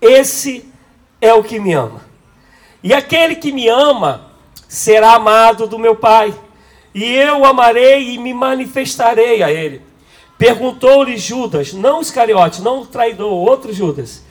esse 0.02 0.66
é 1.20 1.34
o 1.34 1.44
que 1.44 1.60
me 1.60 1.74
ama. 1.74 2.02
E 2.84 2.94
aquele 2.94 3.36
que 3.36 3.52
me 3.52 3.68
ama 3.68 4.32
será 4.68 5.14
amado 5.14 5.68
do 5.68 5.78
meu 5.78 5.96
Pai, 5.96 6.34
e 6.94 7.04
eu 7.04 7.46
amarei 7.46 8.14
e 8.14 8.18
me 8.18 8.34
manifestarei 8.34 9.44
a 9.44 9.52
ele. 9.52 9.82
Perguntou-lhe 10.38 11.18
Judas, 11.18 11.72
não 11.72 12.02
Iscariote, 12.02 12.62
não 12.62 12.82
o 12.82 12.86
traidor, 12.86 13.32
outro 13.32 13.72
Judas: 13.72 14.24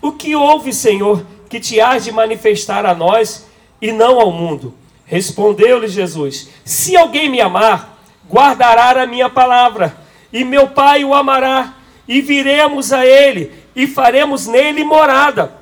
O 0.00 0.12
que 0.12 0.34
houve, 0.34 0.72
Senhor, 0.72 1.24
que 1.50 1.60
te 1.60 1.80
has 1.80 2.04
de 2.04 2.10
manifestar 2.10 2.86
a 2.86 2.94
nós 2.94 3.46
e 3.80 3.92
não 3.92 4.18
ao 4.18 4.32
mundo? 4.32 4.74
Respondeu-lhe 5.04 5.86
Jesus: 5.86 6.48
Se 6.64 6.96
alguém 6.96 7.28
me 7.28 7.40
amar, 7.42 7.98
guardará 8.28 9.02
a 9.02 9.06
minha 9.06 9.28
palavra, 9.28 9.94
e 10.32 10.42
meu 10.42 10.68
Pai 10.68 11.04
o 11.04 11.12
amará 11.12 11.74
e 12.06 12.20
viremos 12.20 12.92
a 12.92 13.04
ele 13.04 13.52
e 13.74 13.86
faremos 13.86 14.46
nele 14.46 14.84
morada. 14.84 15.52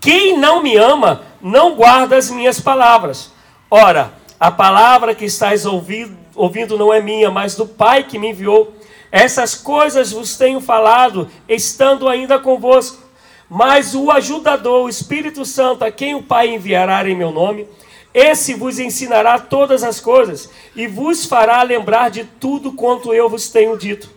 Quem 0.00 0.38
não 0.38 0.62
me 0.62 0.76
ama, 0.76 1.22
não 1.40 1.74
guarda 1.74 2.16
as 2.16 2.30
minhas 2.30 2.60
palavras. 2.60 3.32
Ora, 3.70 4.12
a 4.38 4.50
palavra 4.50 5.14
que 5.14 5.24
estás 5.24 5.64
ouvindo, 5.64 6.16
ouvindo 6.34 6.76
não 6.76 6.92
é 6.92 7.00
minha, 7.00 7.30
mas 7.30 7.54
do 7.54 7.66
Pai 7.66 8.04
que 8.04 8.18
me 8.18 8.30
enviou. 8.30 8.74
Essas 9.10 9.54
coisas 9.54 10.12
vos 10.12 10.36
tenho 10.36 10.60
falado, 10.60 11.30
estando 11.48 12.08
ainda 12.08 12.38
convosco. 12.38 13.02
Mas 13.48 13.94
o 13.94 14.10
ajudador, 14.10 14.84
o 14.84 14.88
Espírito 14.88 15.44
Santo, 15.44 15.84
a 15.84 15.90
quem 15.90 16.14
o 16.14 16.22
Pai 16.22 16.48
enviará 16.48 17.08
em 17.08 17.14
meu 17.14 17.30
nome, 17.30 17.66
Esse 18.14 18.54
vos 18.54 18.78
ensinará 18.78 19.40
todas 19.40 19.82
as 19.82 19.98
coisas 19.98 20.48
e 20.76 20.86
vos 20.86 21.26
fará 21.26 21.60
lembrar 21.64 22.10
de 22.10 22.22
tudo 22.22 22.70
quanto 22.72 23.12
eu 23.12 23.28
vos 23.28 23.48
tenho 23.48 23.76
dito. 23.76 24.08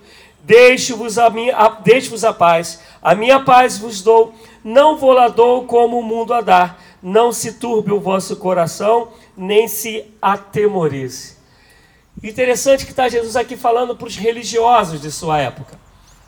Deixe-vos 0.48 1.18
a, 1.18 1.30
minha, 1.30 1.54
a, 1.58 1.68
deixe-vos 1.68 2.24
a 2.24 2.32
paz, 2.32 2.80
a 3.02 3.14
minha 3.14 3.38
paz 3.42 3.78
vos 3.78 4.02
dou, 4.02 4.34
não 4.64 4.96
vou 4.96 5.12
lá 5.12 5.28
dou 5.28 5.66
como 5.66 6.00
o 6.00 6.04
mundo 6.04 6.34
a 6.34 6.40
dar. 6.40 6.82
Não 7.04 7.34
se 7.34 7.56
turbe 7.56 7.92
o 7.92 8.00
vosso 8.00 8.38
coração, 8.38 9.10
nem 9.36 9.68
se 9.68 10.06
atemorize. 10.22 11.36
Interessante 12.24 12.86
que 12.86 12.92
está 12.92 13.10
Jesus 13.10 13.36
aqui 13.36 13.58
falando 13.58 13.94
para 13.94 14.08
os 14.08 14.16
religiosos 14.16 15.02
de 15.02 15.12
sua 15.12 15.38
época. 15.38 15.78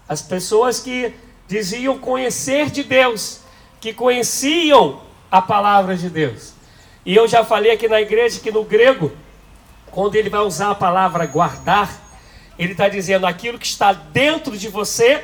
As 0.08 0.22
pessoas 0.22 0.82
que 0.82 1.14
diziam 1.48 1.98
conhecer 1.98 2.70
de 2.70 2.84
Deus, 2.84 3.40
que 3.80 3.94
conheciam 3.94 5.00
a 5.32 5.42
palavra 5.42 5.96
de 5.96 6.10
Deus. 6.10 6.54
E 7.06 7.16
eu 7.16 7.26
já 7.26 7.46
falei 7.46 7.72
aqui 7.72 7.88
na 7.88 8.02
igreja 8.02 8.42
que 8.42 8.52
no 8.52 8.66
grego, 8.66 9.14
quando 9.90 10.16
ele 10.16 10.30
vai 10.30 10.42
usar 10.42 10.72
a 10.72 10.76
palavra 10.76 11.26
guardar, 11.26 12.09
ele 12.60 12.74
está 12.74 12.90
dizendo 12.90 13.26
aquilo 13.26 13.58
que 13.58 13.66
está 13.66 13.94
dentro 13.94 14.58
de 14.58 14.68
você 14.68 15.24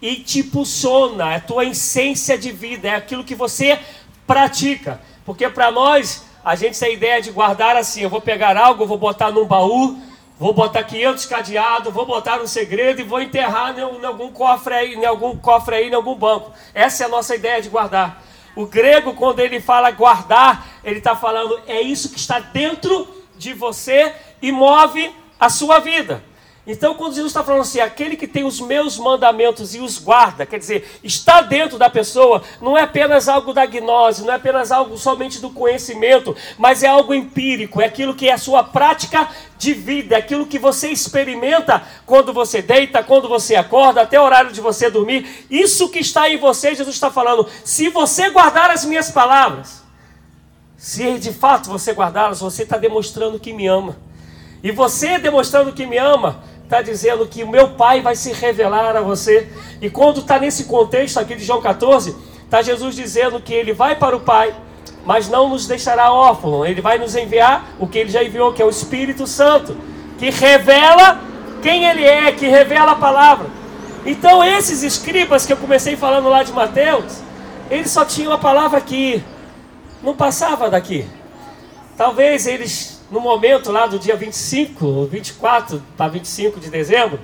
e 0.00 0.16
te 0.16 0.38
impulsiona, 0.38 1.32
é 1.32 1.36
a 1.36 1.40
tua 1.40 1.64
essência 1.64 2.38
de 2.38 2.52
vida, 2.52 2.88
é 2.88 2.94
aquilo 2.94 3.24
que 3.24 3.34
você 3.34 3.80
pratica. 4.24 5.00
Porque 5.26 5.48
para 5.48 5.72
nós, 5.72 6.24
a 6.44 6.54
gente 6.54 6.78
tem 6.78 6.90
a 6.90 6.92
ideia 6.92 7.20
de 7.20 7.32
guardar 7.32 7.76
assim: 7.76 8.02
eu 8.02 8.08
vou 8.08 8.20
pegar 8.20 8.56
algo, 8.56 8.86
vou 8.86 8.98
botar 8.98 9.32
num 9.32 9.44
baú, 9.44 9.98
vou 10.38 10.52
botar 10.52 10.84
500 10.84 11.26
cadeados, 11.26 11.92
vou 11.92 12.06
botar 12.06 12.40
um 12.40 12.46
segredo 12.46 13.00
e 13.00 13.04
vou 13.04 13.20
enterrar 13.20 13.76
em, 13.76 14.04
algum 14.04 14.30
cofre 14.30 14.74
aí, 14.74 14.94
em 14.94 15.04
algum 15.04 15.36
cofre 15.36 15.74
aí, 15.74 15.88
em 15.88 15.94
algum 15.94 16.14
banco. 16.14 16.52
Essa 16.72 17.02
é 17.02 17.06
a 17.06 17.10
nossa 17.10 17.34
ideia 17.34 17.60
de 17.60 17.68
guardar. 17.68 18.22
O 18.54 18.66
grego, 18.66 19.14
quando 19.14 19.40
ele 19.40 19.60
fala 19.60 19.90
guardar, 19.90 20.68
ele 20.84 20.98
está 20.98 21.16
falando 21.16 21.60
é 21.66 21.80
isso 21.80 22.10
que 22.10 22.18
está 22.18 22.38
dentro 22.38 23.08
de 23.36 23.52
você 23.52 24.14
e 24.40 24.52
move 24.52 25.12
a 25.40 25.48
sua 25.48 25.80
vida. 25.80 26.22
Então, 26.66 26.94
quando 26.94 27.14
Jesus 27.14 27.30
está 27.30 27.44
falando 27.44 27.60
assim, 27.60 27.78
aquele 27.78 28.16
que 28.16 28.26
tem 28.26 28.42
os 28.42 28.58
meus 28.58 28.98
mandamentos 28.98 29.74
e 29.74 29.80
os 29.80 29.98
guarda, 29.98 30.46
quer 30.46 30.58
dizer, 30.58 30.98
está 31.04 31.42
dentro 31.42 31.76
da 31.76 31.90
pessoa, 31.90 32.42
não 32.58 32.76
é 32.76 32.80
apenas 32.80 33.28
algo 33.28 33.52
da 33.52 33.66
gnose, 33.66 34.24
não 34.24 34.32
é 34.32 34.36
apenas 34.36 34.72
algo 34.72 34.96
somente 34.96 35.42
do 35.42 35.50
conhecimento, 35.50 36.34
mas 36.56 36.82
é 36.82 36.86
algo 36.86 37.12
empírico, 37.12 37.82
é 37.82 37.84
aquilo 37.84 38.14
que 38.14 38.30
é 38.30 38.32
a 38.32 38.38
sua 38.38 38.64
prática 38.64 39.28
de 39.58 39.74
vida, 39.74 40.14
é 40.14 40.18
aquilo 40.18 40.46
que 40.46 40.58
você 40.58 40.88
experimenta 40.88 41.82
quando 42.06 42.32
você 42.32 42.62
deita, 42.62 43.02
quando 43.02 43.28
você 43.28 43.54
acorda, 43.56 44.00
até 44.00 44.18
o 44.18 44.24
horário 44.24 44.50
de 44.50 44.62
você 44.62 44.88
dormir. 44.88 45.46
Isso 45.50 45.90
que 45.90 45.98
está 45.98 46.30
em 46.30 46.38
você, 46.38 46.74
Jesus 46.74 46.94
está 46.94 47.10
falando, 47.10 47.46
se 47.62 47.90
você 47.90 48.30
guardar 48.30 48.70
as 48.70 48.86
minhas 48.86 49.10
palavras, 49.10 49.84
se 50.78 51.18
de 51.18 51.32
fato 51.32 51.68
você 51.68 51.92
guardá-las, 51.92 52.40
você 52.40 52.62
está 52.62 52.78
demonstrando 52.78 53.38
que 53.38 53.52
me 53.52 53.66
ama. 53.66 53.98
E 54.62 54.72
você 54.72 55.18
demonstrando 55.18 55.74
que 55.74 55.84
me 55.84 55.98
ama, 55.98 56.42
está 56.64 56.82
dizendo 56.82 57.26
que 57.26 57.44
o 57.44 57.48
meu 57.48 57.68
Pai 57.70 58.00
vai 58.00 58.16
se 58.16 58.32
revelar 58.32 58.96
a 58.96 59.00
você. 59.00 59.48
E 59.80 59.88
quando 59.88 60.20
está 60.20 60.38
nesse 60.38 60.64
contexto 60.64 61.18
aqui 61.18 61.34
de 61.34 61.44
João 61.44 61.60
14, 61.60 62.16
está 62.44 62.62
Jesus 62.62 62.96
dizendo 62.96 63.40
que 63.40 63.54
ele 63.54 63.72
vai 63.72 63.94
para 63.94 64.16
o 64.16 64.20
Pai, 64.20 64.54
mas 65.04 65.28
não 65.28 65.48
nos 65.48 65.66
deixará 65.66 66.12
órfãos. 66.12 66.66
Ele 66.66 66.80
vai 66.80 66.98
nos 66.98 67.14
enviar 67.14 67.74
o 67.78 67.86
que 67.86 67.98
ele 67.98 68.10
já 68.10 68.24
enviou, 68.24 68.52
que 68.52 68.62
é 68.62 68.64
o 68.64 68.70
Espírito 68.70 69.26
Santo, 69.26 69.76
que 70.18 70.30
revela 70.30 71.20
quem 71.62 71.84
ele 71.84 72.04
é, 72.04 72.32
que 72.32 72.46
revela 72.46 72.92
a 72.92 72.96
palavra. 72.96 73.46
Então, 74.06 74.42
esses 74.44 74.82
escribas 74.82 75.46
que 75.46 75.52
eu 75.52 75.56
comecei 75.56 75.96
falando 75.96 76.28
lá 76.28 76.42
de 76.42 76.52
Mateus, 76.52 77.22
eles 77.70 77.90
só 77.90 78.04
tinham 78.04 78.32
a 78.32 78.38
palavra 78.38 78.78
aqui, 78.78 79.22
não 80.02 80.14
passava 80.14 80.68
daqui. 80.68 81.06
Talvez 81.96 82.46
eles 82.46 82.93
no 83.10 83.20
momento 83.20 83.70
lá 83.70 83.86
do 83.86 83.98
dia 83.98 84.16
25, 84.16 85.06
24 85.06 85.82
para 85.96 86.08
25 86.08 86.58
de 86.60 86.70
dezembro, 86.70 87.20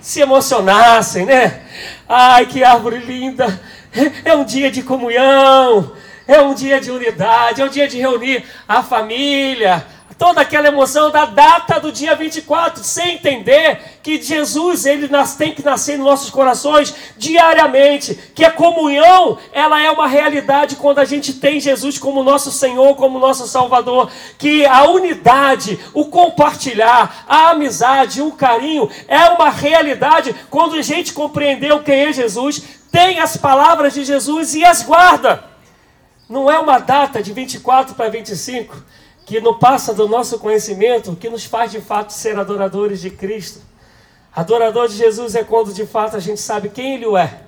se 0.00 0.20
emocionassem, 0.20 1.26
né? 1.26 1.62
Ai, 2.08 2.46
que 2.46 2.64
árvore 2.64 2.98
linda! 2.98 3.60
É 4.24 4.34
um 4.34 4.44
dia 4.44 4.70
de 4.70 4.82
comunhão, 4.82 5.92
é 6.26 6.40
um 6.42 6.52
dia 6.52 6.78
de 6.80 6.90
unidade, 6.90 7.62
é 7.62 7.64
um 7.64 7.70
dia 7.70 7.88
de 7.88 7.98
reunir 7.98 8.44
a 8.68 8.82
família, 8.82 9.84
toda 10.18 10.40
aquela 10.40 10.66
emoção 10.66 11.12
da 11.12 11.24
data 11.24 11.78
do 11.78 11.92
dia 11.92 12.16
24, 12.16 12.82
sem 12.82 13.14
entender 13.14 13.80
que 14.02 14.20
Jesus 14.20 14.84
ele 14.84 15.08
tem 15.38 15.54
que 15.54 15.64
nascer 15.64 15.96
nos 15.96 16.06
nossos 16.06 16.28
corações 16.28 16.92
diariamente, 17.16 18.18
que 18.34 18.44
a 18.44 18.50
comunhão 18.50 19.38
ela 19.52 19.80
é 19.80 19.88
uma 19.90 20.08
realidade 20.08 20.74
quando 20.74 20.98
a 20.98 21.04
gente 21.04 21.34
tem 21.34 21.60
Jesus 21.60 21.98
como 21.98 22.24
nosso 22.24 22.50
Senhor, 22.50 22.96
como 22.96 23.20
nosso 23.20 23.46
Salvador, 23.46 24.10
que 24.36 24.66
a 24.66 24.88
unidade, 24.88 25.78
o 25.94 26.06
compartilhar, 26.06 27.24
a 27.28 27.50
amizade, 27.50 28.20
o 28.20 28.32
carinho 28.32 28.90
é 29.06 29.24
uma 29.30 29.50
realidade 29.50 30.34
quando 30.50 30.74
a 30.74 30.82
gente 30.82 31.12
compreendeu 31.12 31.80
quem 31.84 32.06
é 32.06 32.12
Jesus, 32.12 32.62
tem 32.90 33.20
as 33.20 33.36
palavras 33.36 33.94
de 33.94 34.04
Jesus 34.04 34.54
e 34.54 34.64
as 34.64 34.82
guarda. 34.82 35.44
Não 36.28 36.50
é 36.50 36.58
uma 36.58 36.78
data 36.78 37.22
de 37.22 37.32
24 37.32 37.94
para 37.94 38.10
25 38.10 38.98
que 39.28 39.42
não 39.42 39.52
passa 39.52 39.92
do 39.92 40.08
nosso 40.08 40.38
conhecimento, 40.38 41.14
que 41.14 41.28
nos 41.28 41.44
faz 41.44 41.70
de 41.70 41.82
fato 41.82 42.14
ser 42.14 42.38
adoradores 42.38 42.98
de 42.98 43.10
Cristo. 43.10 43.60
Adorador 44.34 44.88
de 44.88 44.96
Jesus 44.96 45.34
é 45.34 45.44
quando 45.44 45.70
de 45.70 45.84
fato 45.84 46.16
a 46.16 46.18
gente 46.18 46.40
sabe 46.40 46.70
quem 46.70 46.94
Ele 46.94 47.14
é, 47.14 47.42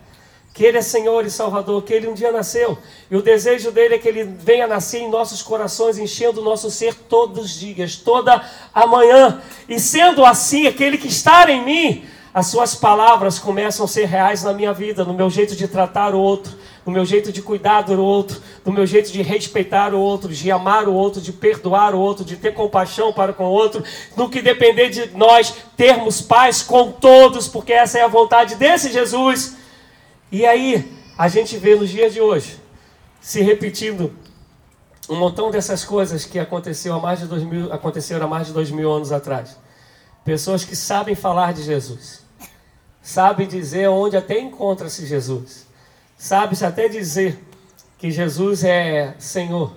que 0.52 0.62
Ele 0.62 0.76
é 0.76 0.82
Senhor 0.82 1.24
e 1.24 1.30
Salvador, 1.30 1.82
que 1.82 1.94
Ele 1.94 2.06
um 2.06 2.12
dia 2.12 2.30
nasceu, 2.30 2.76
e 3.10 3.16
o 3.16 3.22
desejo 3.22 3.70
dele 3.70 3.94
é 3.94 3.98
que 3.98 4.06
Ele 4.06 4.24
venha 4.24 4.66
nascer 4.66 4.98
em 4.98 5.08
nossos 5.08 5.40
corações, 5.40 5.96
enchendo 5.96 6.42
o 6.42 6.44
nosso 6.44 6.70
ser 6.70 6.94
todos 6.94 7.46
os 7.46 7.58
dias, 7.58 7.96
toda 7.96 8.44
a 8.74 8.86
manhã. 8.86 9.40
E 9.66 9.80
sendo 9.80 10.22
assim, 10.22 10.66
aquele 10.66 10.98
que 10.98 11.08
está 11.08 11.50
em 11.50 11.64
mim, 11.64 12.04
as 12.34 12.48
suas 12.48 12.74
palavras 12.74 13.38
começam 13.38 13.86
a 13.86 13.88
ser 13.88 14.04
reais 14.04 14.42
na 14.42 14.52
minha 14.52 14.74
vida, 14.74 15.02
no 15.02 15.14
meu 15.14 15.30
jeito 15.30 15.56
de 15.56 15.66
tratar 15.66 16.14
o 16.14 16.20
outro, 16.20 16.52
no 16.84 16.92
meu 16.92 17.04
jeito 17.04 17.30
de 17.30 17.42
cuidar 17.42 17.82
do 17.82 18.02
outro, 18.02 18.40
no 18.64 18.72
meu 18.72 18.86
jeito 18.86 19.12
de 19.12 19.22
respeitar 19.22 19.94
o 19.94 20.00
outro, 20.00 20.32
de 20.32 20.50
amar 20.50 20.88
o 20.88 20.94
outro, 20.94 21.20
de 21.20 21.32
perdoar 21.32 21.94
o 21.94 21.98
outro, 22.00 22.24
de 22.24 22.36
ter 22.36 22.54
compaixão 22.54 23.12
para 23.12 23.32
com 23.32 23.44
o 23.44 23.50
outro, 23.50 23.82
no 24.16 24.28
que 24.28 24.40
depender 24.40 24.88
de 24.88 25.10
nós 25.16 25.54
termos 25.76 26.20
paz 26.20 26.62
com 26.62 26.92
todos, 26.92 27.46
porque 27.46 27.72
essa 27.72 27.98
é 27.98 28.02
a 28.02 28.08
vontade 28.08 28.54
desse 28.54 28.92
Jesus. 28.92 29.56
E 30.32 30.46
aí, 30.46 30.90
a 31.18 31.28
gente 31.28 31.56
vê 31.56 31.74
nos 31.74 31.90
dias 31.90 32.14
de 32.14 32.20
hoje 32.20 32.56
se 33.20 33.42
repetindo 33.42 34.12
um 35.08 35.16
montão 35.16 35.50
dessas 35.50 35.84
coisas 35.84 36.24
que 36.24 36.38
aconteceu 36.38 36.94
há 36.94 36.98
mais 36.98 37.18
de 37.18 37.26
dois 37.26 37.42
mil, 37.42 37.72
aconteceram 37.72 38.24
há 38.26 38.28
mais 38.28 38.46
de 38.46 38.52
dois 38.52 38.70
mil 38.70 38.90
anos 38.90 39.12
atrás. 39.12 39.58
Pessoas 40.24 40.64
que 40.64 40.76
sabem 40.76 41.14
falar 41.14 41.52
de 41.52 41.62
Jesus, 41.62 42.22
sabem 43.02 43.46
dizer 43.46 43.88
onde 43.88 44.16
até 44.16 44.38
encontra-se 44.38 45.06
Jesus 45.06 45.69
Sabe-se 46.20 46.66
até 46.66 46.86
dizer 46.86 47.42
que 47.96 48.10
Jesus 48.10 48.62
é 48.62 49.14
Senhor, 49.18 49.72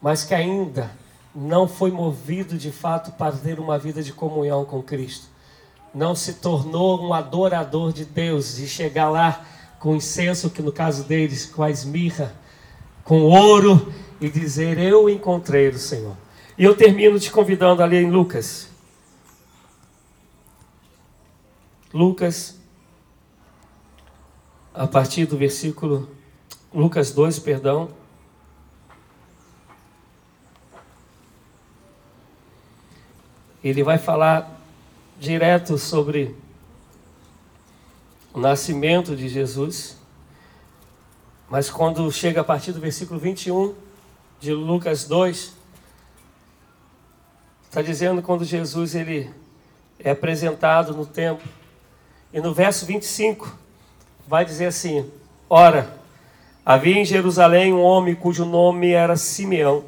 mas 0.00 0.22
que 0.22 0.32
ainda 0.32 0.88
não 1.34 1.66
foi 1.66 1.90
movido 1.90 2.56
de 2.56 2.70
fato 2.70 3.10
para 3.10 3.32
ter 3.32 3.58
uma 3.58 3.76
vida 3.76 4.00
de 4.00 4.12
comunhão 4.12 4.64
com 4.64 4.80
Cristo. 4.80 5.26
Não 5.92 6.14
se 6.14 6.34
tornou 6.34 7.04
um 7.04 7.12
adorador 7.12 7.92
de 7.92 8.04
Deus 8.04 8.60
e 8.60 8.68
chegar 8.68 9.10
lá 9.10 9.44
com 9.80 9.96
incenso, 9.96 10.48
que 10.48 10.62
no 10.62 10.70
caso 10.70 11.02
deles, 11.02 11.46
com 11.46 11.64
a 11.64 11.70
esmirra, 11.70 12.32
com 13.02 13.22
ouro, 13.22 13.92
e 14.20 14.30
dizer: 14.30 14.78
Eu 14.78 15.10
encontrei 15.10 15.70
o 15.70 15.76
Senhor. 15.76 16.16
E 16.56 16.62
eu 16.62 16.76
termino 16.76 17.18
te 17.18 17.32
convidando 17.32 17.82
ali 17.82 17.96
em 17.96 18.08
Lucas. 18.08 18.68
Lucas 21.92 22.57
a 24.78 24.86
partir 24.86 25.26
do 25.26 25.36
versículo 25.36 26.08
Lucas 26.72 27.10
2, 27.10 27.40
perdão. 27.40 27.88
Ele 33.62 33.82
vai 33.82 33.98
falar 33.98 34.56
direto 35.18 35.76
sobre 35.78 36.36
o 38.32 38.38
nascimento 38.38 39.16
de 39.16 39.28
Jesus. 39.28 39.98
Mas 41.50 41.68
quando 41.68 42.10
chega 42.12 42.42
a 42.42 42.44
partir 42.44 42.70
do 42.70 42.78
versículo 42.78 43.18
21 43.18 43.74
de 44.38 44.52
Lucas 44.52 45.06
2, 45.06 45.54
está 47.64 47.82
dizendo 47.82 48.22
quando 48.22 48.44
Jesus 48.44 48.94
ele 48.94 49.28
é 49.98 50.12
apresentado 50.12 50.94
no 50.94 51.04
templo. 51.04 51.50
E 52.32 52.40
no 52.40 52.54
verso 52.54 52.86
25, 52.86 53.66
vai 54.28 54.44
dizer 54.44 54.66
assim: 54.66 55.10
Ora, 55.48 55.98
havia 56.64 56.98
em 56.98 57.04
Jerusalém 57.04 57.72
um 57.72 57.80
homem 57.80 58.14
cujo 58.14 58.44
nome 58.44 58.90
era 58.90 59.16
Simeão, 59.16 59.84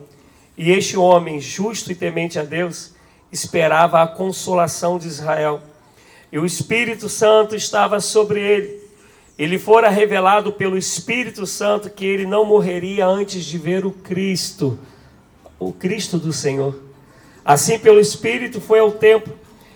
e 0.56 0.70
este 0.70 0.96
homem, 0.96 1.38
justo 1.38 1.92
e 1.92 1.94
temente 1.94 2.38
a 2.38 2.42
Deus, 2.42 2.94
esperava 3.30 4.02
a 4.02 4.06
consolação 4.06 4.98
de 4.98 5.06
Israel. 5.06 5.60
E 6.32 6.38
o 6.38 6.46
Espírito 6.46 7.08
Santo 7.08 7.54
estava 7.54 8.00
sobre 8.00 8.40
ele. 8.40 8.80
Ele 9.38 9.58
fora 9.58 9.88
revelado 9.88 10.52
pelo 10.52 10.76
Espírito 10.76 11.46
Santo 11.46 11.88
que 11.90 12.04
ele 12.04 12.26
não 12.26 12.44
morreria 12.44 13.06
antes 13.06 13.44
de 13.44 13.58
ver 13.58 13.84
o 13.84 13.90
Cristo. 13.90 14.78
o 15.58 15.72
Cristo 15.72 16.18
do 16.18 16.32
Senhor. 16.32 16.78
Assim, 17.44 17.78
pelo 17.78 18.00
Espírito, 18.00 18.60
foi 18.60 18.78
ao 18.78 18.92
templo. 18.92 19.34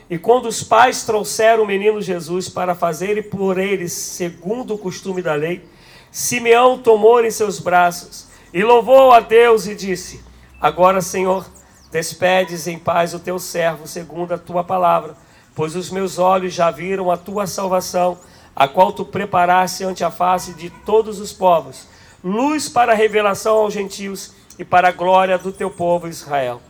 E 0.09 0.19
quando 0.19 0.47
os 0.47 0.63
pais 0.63 1.05
trouxeram 1.05 1.63
o 1.65 1.67
menino 1.67 2.01
Jesus 2.01 2.49
para 2.49 2.75
fazerem 2.75 3.23
por 3.23 3.59
eles, 3.59 3.93
segundo 3.93 4.75
o 4.75 4.79
costume 4.79 5.23
da 5.23 5.35
lei, 5.35 5.65
Simeão 6.11 6.79
tomou 6.79 7.25
em 7.25 7.31
seus 7.31 7.59
braços 7.59 8.27
e 8.53 8.63
louvou 8.63 9.13
a 9.13 9.21
Deus 9.21 9.67
e 9.67 9.75
disse: 9.75 10.23
Agora, 10.61 11.01
Senhor, 11.01 11.47
despedes 11.91 12.67
em 12.67 12.79
paz 12.79 13.15
o 13.15 13.19
teu 13.19 13.39
servo, 13.39 13.87
segundo 13.87 14.33
a 14.33 14.39
tua 14.39 14.63
palavra, 14.63 15.17
pois 15.55 15.75
os 15.75 15.91
meus 15.91 16.19
olhos 16.19 16.53
já 16.53 16.71
viram 16.71 17.11
a 17.11 17.17
tua 17.17 17.47
salvação, 17.47 18.19
a 18.55 18.69
qual 18.69 18.93
tu 18.93 19.05
preparaste 19.05 19.85
ante 19.85 20.05
a 20.05 20.11
face 20.11 20.55
de 20.55 20.71
todos 20.71 21.19
os 21.19 21.33
povos, 21.33 21.89
luz 22.23 22.69
para 22.69 22.93
a 22.93 22.97
revelação 22.97 23.57
aos 23.57 23.73
gentios 23.73 24.33
e 24.59 24.65
para 24.65 24.89
a 24.89 24.93
glória 24.93 25.39
do 25.39 25.51
teu 25.51 25.71
povo 25.71 26.07
Israel. 26.07 26.61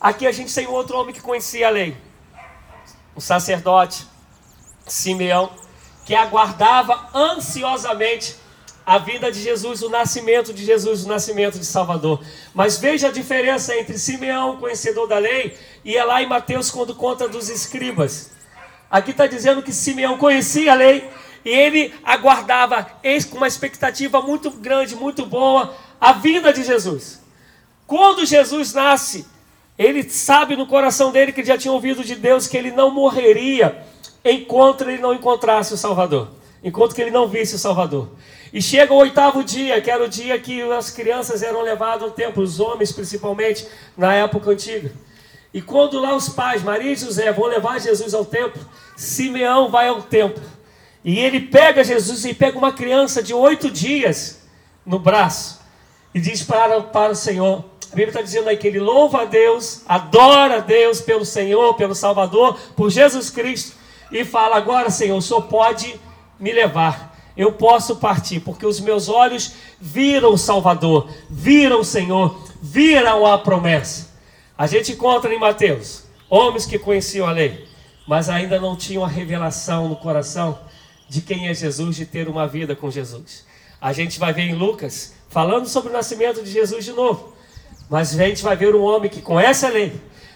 Aqui 0.00 0.26
a 0.26 0.32
gente 0.32 0.54
tem 0.54 0.66
outro 0.66 0.98
homem 0.98 1.14
que 1.14 1.20
conhecia 1.20 1.68
a 1.68 1.70
lei, 1.70 1.96
o 3.14 3.20
sacerdote 3.20 4.06
Simeão, 4.86 5.50
que 6.04 6.14
aguardava 6.14 7.08
ansiosamente 7.14 8.36
a 8.84 8.98
vida 8.98 9.30
de 9.30 9.40
Jesus, 9.40 9.82
o 9.82 9.88
nascimento 9.88 10.52
de 10.52 10.64
Jesus, 10.64 11.04
o 11.04 11.08
nascimento 11.08 11.58
de 11.58 11.64
Salvador. 11.64 12.24
Mas 12.52 12.78
veja 12.78 13.08
a 13.08 13.12
diferença 13.12 13.76
entre 13.76 13.98
Simeão, 13.98 14.56
conhecedor 14.56 15.06
da 15.06 15.18
lei, 15.18 15.56
e 15.84 15.96
lá 16.02 16.22
em 16.22 16.26
Mateus 16.26 16.70
quando 16.70 16.94
conta 16.94 17.28
dos 17.28 17.48
escribas. 17.48 18.32
Aqui 18.90 19.12
está 19.12 19.26
dizendo 19.26 19.62
que 19.62 19.72
Simeão 19.72 20.18
conhecia 20.18 20.72
a 20.72 20.74
lei 20.74 21.08
e 21.44 21.48
ele 21.48 21.94
aguardava 22.04 22.84
com 23.30 23.36
uma 23.36 23.46
expectativa 23.46 24.20
muito 24.20 24.50
grande, 24.50 24.96
muito 24.96 25.24
boa, 25.24 25.74
a 26.00 26.12
vinda 26.12 26.52
de 26.52 26.64
Jesus. 26.64 27.20
Quando 27.86 28.26
Jesus 28.26 28.72
nasce, 28.72 29.26
ele 29.82 30.02
sabe 30.02 30.56
no 30.56 30.66
coração 30.66 31.10
dele 31.10 31.32
que 31.32 31.42
já 31.42 31.56
tinha 31.56 31.72
ouvido 31.72 32.04
de 32.04 32.14
Deus 32.14 32.46
que 32.46 32.54
ele 32.54 32.70
não 32.70 32.90
morreria 32.90 33.82
enquanto 34.22 34.82
ele 34.82 34.98
não 34.98 35.14
encontrasse 35.14 35.72
o 35.72 35.76
Salvador, 35.78 36.28
enquanto 36.62 36.94
que 36.94 37.00
ele 37.00 37.10
não 37.10 37.26
visse 37.26 37.54
o 37.54 37.58
Salvador. 37.58 38.10
E 38.52 38.60
chega 38.60 38.92
o 38.92 38.98
oitavo 38.98 39.42
dia, 39.42 39.80
que 39.80 39.90
era 39.90 40.04
o 40.04 40.08
dia 40.08 40.38
que 40.38 40.60
as 40.72 40.90
crianças 40.90 41.42
eram 41.42 41.62
levadas 41.62 42.02
ao 42.02 42.10
templo, 42.10 42.42
os 42.42 42.60
homens 42.60 42.92
principalmente, 42.92 43.66
na 43.96 44.12
época 44.12 44.50
antiga. 44.50 44.92
E 45.54 45.62
quando 45.62 45.98
lá 45.98 46.14
os 46.14 46.28
pais, 46.28 46.62
Maria 46.62 46.92
e 46.92 46.96
José, 46.96 47.32
vão 47.32 47.46
levar 47.46 47.80
Jesus 47.80 48.12
ao 48.12 48.26
templo, 48.26 48.60
Simeão 48.94 49.70
vai 49.70 49.88
ao 49.88 50.02
templo. 50.02 50.42
E 51.02 51.18
ele 51.18 51.40
pega 51.40 51.82
Jesus 51.82 52.26
e 52.26 52.34
pega 52.34 52.58
uma 52.58 52.70
criança 52.72 53.22
de 53.22 53.32
oito 53.32 53.70
dias 53.70 54.42
no 54.84 54.98
braço 54.98 55.58
e 56.14 56.20
diz 56.20 56.42
para, 56.42 56.82
para 56.82 57.12
o 57.12 57.16
Senhor: 57.16 57.64
a 57.92 57.96
Bíblia 57.96 58.10
está 58.10 58.22
dizendo 58.22 58.48
aí 58.48 58.56
que 58.56 58.68
ele 58.68 58.78
louva 58.78 59.22
a 59.22 59.24
Deus, 59.24 59.82
adora 59.88 60.56
a 60.56 60.60
Deus 60.60 61.00
pelo 61.00 61.24
Senhor, 61.24 61.74
pelo 61.74 61.94
Salvador, 61.94 62.56
por 62.76 62.88
Jesus 62.88 63.30
Cristo, 63.30 63.76
e 64.12 64.24
fala: 64.24 64.56
Agora, 64.56 64.90
Senhor, 64.90 65.16
o 65.16 65.22
Senhor 65.22 65.42
pode 65.42 65.98
me 66.38 66.52
levar. 66.52 67.18
Eu 67.36 67.52
posso 67.52 67.96
partir, 67.96 68.40
porque 68.40 68.64
os 68.64 68.78
meus 68.80 69.08
olhos 69.08 69.54
viram 69.80 70.32
o 70.32 70.38
Salvador, 70.38 71.08
viram 71.28 71.80
o 71.80 71.84
Senhor, 71.84 72.38
viram 72.62 73.26
a 73.26 73.38
promessa. 73.38 74.10
A 74.56 74.66
gente 74.66 74.92
encontra 74.92 75.34
em 75.34 75.38
Mateus 75.38 76.04
homens 76.28 76.66
que 76.66 76.78
conheciam 76.78 77.26
a 77.26 77.32
lei, 77.32 77.66
mas 78.06 78.28
ainda 78.28 78.60
não 78.60 78.76
tinham 78.76 79.04
a 79.04 79.08
revelação 79.08 79.88
no 79.88 79.96
coração 79.96 80.60
de 81.08 81.20
quem 81.22 81.48
é 81.48 81.54
Jesus, 81.54 81.96
de 81.96 82.06
ter 82.06 82.28
uma 82.28 82.46
vida 82.46 82.76
com 82.76 82.88
Jesus. 82.88 83.44
A 83.80 83.92
gente 83.92 84.18
vai 84.20 84.32
ver 84.32 84.42
em 84.42 84.54
Lucas 84.54 85.14
falando 85.28 85.66
sobre 85.66 85.90
o 85.90 85.92
nascimento 85.92 86.42
de 86.42 86.50
Jesus 86.50 86.84
de 86.84 86.92
novo. 86.92 87.39
Mas 87.90 88.14
a 88.14 88.24
gente 88.24 88.44
vai 88.44 88.54
ver 88.54 88.72
um 88.72 88.82
homem 88.82 89.10
que 89.10 89.20
conhece 89.20 89.66
a 89.66 89.68
lei, 89.68 89.92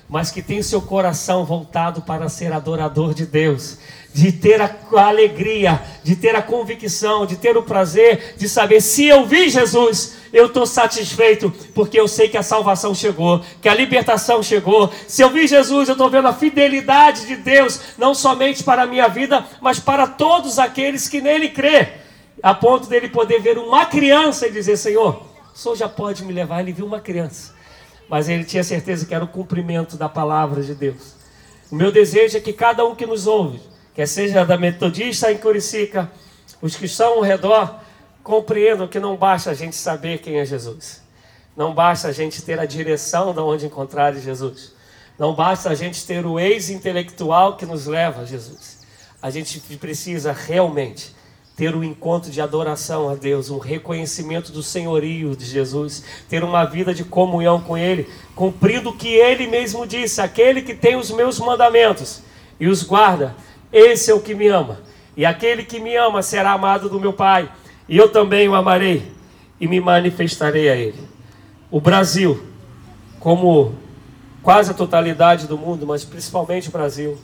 mas 0.09 0.29
que 0.29 0.43
tem 0.43 0.61
seu 0.61 0.83
coração 0.83 1.45
voltado 1.45 2.03
para 2.03 2.29
ser 2.29 2.53
adorador 2.53 3.15
de 3.15 3.25
Deus, 3.25 3.79
de 4.13 4.33
ter 4.33 4.61
a, 4.61 4.77
alegria, 4.97 5.81
de 6.03 6.17
ter 6.17 6.35
a 6.35 6.43
convicção, 6.43 7.25
de 7.25 7.37
ter 7.37 7.57
o 7.57 7.63
prazer 7.63 8.35
de 8.37 8.49
saber 8.49 8.81
se 8.81 9.07
eu 9.07 9.25
vi 9.25 9.49
Jesus, 9.49 10.17
eu 10.33 10.47
estou 10.47 10.67
satisfeito, 10.67 11.49
porque 11.73 11.99
eu 11.99 12.09
sei 12.09 12.29
que 12.29 12.37
a 12.37 12.43
salvação 12.43 12.93
chegou, 12.93 13.41
que 13.63 13.69
a 13.69 13.75
libertação 13.75 14.43
chegou. 14.43 14.91
Se 15.07 15.23
eu 15.23 15.31
vi 15.31 15.47
Jesus, 15.47 15.89
eu 15.89 15.93
estou 15.93 16.11
vendo 16.11 16.27
a 16.27 16.35
fidelidade 16.35 17.25
de 17.25 17.37
Deus, 17.37 17.79
não 17.97 18.17
somente 18.17 18.65
para 18.65 18.83
a 18.83 18.87
minha 18.87 19.07
vida, 19.07 19.47
mas 19.61 19.79
para 19.79 20.09
todos 20.09 20.59
aqueles 20.59 21.09
que 21.09 21.21
nele 21.21 21.51
crê, 21.51 21.87
a 22.43 22.53
ponto 22.53 22.89
dele 22.89 23.09
poder 23.09 23.41
ver 23.41 23.59
uma 23.59 23.87
criança 23.87 24.49
e 24.49 24.51
dizer: 24.51 24.77
Senhor 24.77 25.34
o 25.55 25.59
senhor 25.59 25.77
já 25.77 25.89
pode 25.89 26.25
me 26.25 26.33
levar. 26.33 26.61
Ele 26.61 26.73
viu 26.73 26.85
uma 26.85 27.01
criança, 27.01 27.55
mas 28.09 28.29
ele 28.29 28.45
tinha 28.45 28.65
certeza 28.65 29.07
que 29.07 29.15
era 29.15 29.25
o 29.25 29.29
cumprimento 29.29 29.97
da 29.97 30.09
palavra 30.09 30.63
de 30.63 30.75
Deus. 30.75 31.15
O 31.71 31.77
meu 31.77 31.93
desejo 31.93 32.37
é 32.37 32.41
que 32.41 32.53
cada 32.53 32.85
um 32.85 32.95
que 32.95 33.07
nos 33.07 33.27
ouve, 33.27 33.61
quer 33.95 34.07
seja 34.07 34.45
da 34.45 34.59
Metodista 34.59 35.31
em 35.31 35.39
Curicica, 35.39 36.11
os 36.61 36.75
que 36.77 36.87
estão 36.87 37.15
ao 37.15 37.21
redor, 37.21 37.81
compreendam 38.23 38.89
que 38.89 38.99
não 38.99 39.17
basta 39.17 39.51
a 39.51 39.55
gente 39.55 39.77
saber 39.77 40.19
quem 40.19 40.39
é 40.39 40.45
Jesus. 40.45 41.03
Não 41.57 41.73
basta 41.73 42.09
a 42.09 42.13
gente 42.13 42.43
ter 42.43 42.59
a 42.59 42.67
direção 42.67 43.33
de 43.33 43.39
onde 43.39 43.67
encontrar 43.67 44.13
Jesus. 44.15 44.73
Não 45.17 45.35
basta 45.35 45.71
a 45.71 45.75
gente 45.75 46.05
ter 46.05 46.27
o 46.27 46.41
ex-intelectual 46.41 47.57
que 47.57 47.65
nos 47.65 47.87
leva 47.87 48.23
a 48.23 48.25
Jesus. 48.25 48.81
A 49.23 49.31
gente 49.31 49.61
precisa 49.77 50.33
realmente 50.33 51.15
ter 51.57 51.75
um 51.75 51.85
encontro 51.85 52.31
de 52.31 52.41
adoração 52.41 53.09
a 53.09 53.15
Deus, 53.15 53.49
um 53.49 53.59
reconhecimento 53.59 54.51
do 54.51 54.63
senhorio 54.63 55.37
de 55.37 55.45
Jesus, 55.45 56.03
ter 56.29 56.43
uma 56.43 56.65
vida 56.65 56.93
de 56.93 57.05
comunhão 57.05 57.61
com 57.61 57.79
Ele, 57.79 58.09
cumprindo 58.35 58.91
o 58.91 58.97
que 58.97 59.09
Ele 59.09 59.47
mesmo 59.47 59.87
disse: 59.87 60.21
aquele 60.21 60.63
que 60.63 60.75
tem 60.75 60.97
os 60.97 61.11
meus 61.11 61.39
mandamentos 61.39 62.23
e 62.59 62.67
os 62.67 62.83
guarda, 62.83 63.37
esse 63.73 64.11
é 64.11 64.15
o 64.15 64.21
que 64.21 64.35
me 64.35 64.49
ama. 64.49 64.81
E 65.17 65.25
aquele 65.25 65.63
que 65.63 65.79
me 65.79 65.95
ama 65.97 66.23
será 66.23 66.53
amado 66.53 66.89
do 66.89 66.99
meu 66.99 67.13
Pai, 67.13 67.49
e 67.89 67.97
eu 67.97 68.09
também 68.09 68.49
o 68.49 68.55
amarei 68.55 69.13
e 69.61 69.69
me 69.69 69.81
manifestarei 69.81 70.69
a 70.69 70.75
Ele. 70.75 71.09
O 71.71 71.81
Brasil, 71.81 72.45
como 73.21 73.77
quase 74.43 74.73
a 74.73 74.75
totalidade 74.75 75.47
do 75.47 75.57
mundo, 75.57 75.87
mas 75.87 76.05
principalmente 76.05 76.69
o 76.69 76.73
Brasil, 76.73 77.17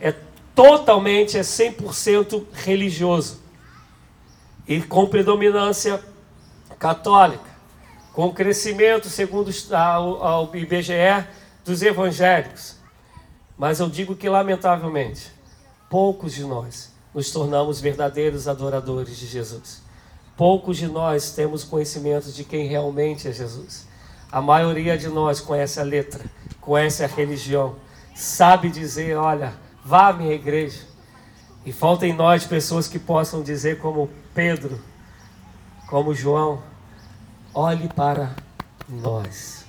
é 0.00 0.14
totalmente, 0.54 1.36
é 1.36 1.42
100% 1.42 2.42
religioso 2.54 3.45
e 4.66 4.80
com 4.82 5.06
predominância 5.06 6.02
católica, 6.78 7.50
com 8.12 8.32
crescimento, 8.32 9.08
segundo 9.08 9.50
o 9.50 10.56
IBGE, 10.56 11.26
dos 11.64 11.82
evangélicos. 11.82 12.76
Mas 13.58 13.80
eu 13.80 13.88
digo 13.88 14.14
que, 14.14 14.28
lamentavelmente, 14.28 15.30
poucos 15.88 16.34
de 16.34 16.44
nós 16.44 16.92
nos 17.14 17.30
tornamos 17.30 17.80
verdadeiros 17.80 18.46
adoradores 18.46 19.16
de 19.16 19.26
Jesus. 19.26 19.82
Poucos 20.36 20.76
de 20.76 20.86
nós 20.86 21.32
temos 21.32 21.64
conhecimento 21.64 22.30
de 22.30 22.44
quem 22.44 22.66
realmente 22.66 23.26
é 23.26 23.32
Jesus. 23.32 23.86
A 24.30 24.42
maioria 24.42 24.98
de 24.98 25.08
nós 25.08 25.40
conhece 25.40 25.80
a 25.80 25.82
letra, 25.82 26.22
conhece 26.60 27.02
a 27.02 27.06
religião, 27.06 27.76
sabe 28.14 28.68
dizer: 28.68 29.16
olha, 29.16 29.54
vá 29.82 30.08
à 30.08 30.12
minha 30.12 30.34
igreja. 30.34 30.80
E 31.66 31.72
falta 31.72 32.06
em 32.06 32.12
nós 32.12 32.46
pessoas 32.46 32.86
que 32.86 32.96
possam 32.96 33.42
dizer, 33.42 33.80
como 33.80 34.08
Pedro, 34.32 34.80
como 35.88 36.14
João, 36.14 36.62
olhe 37.52 37.88
para 37.88 38.36
nós. 38.88 39.66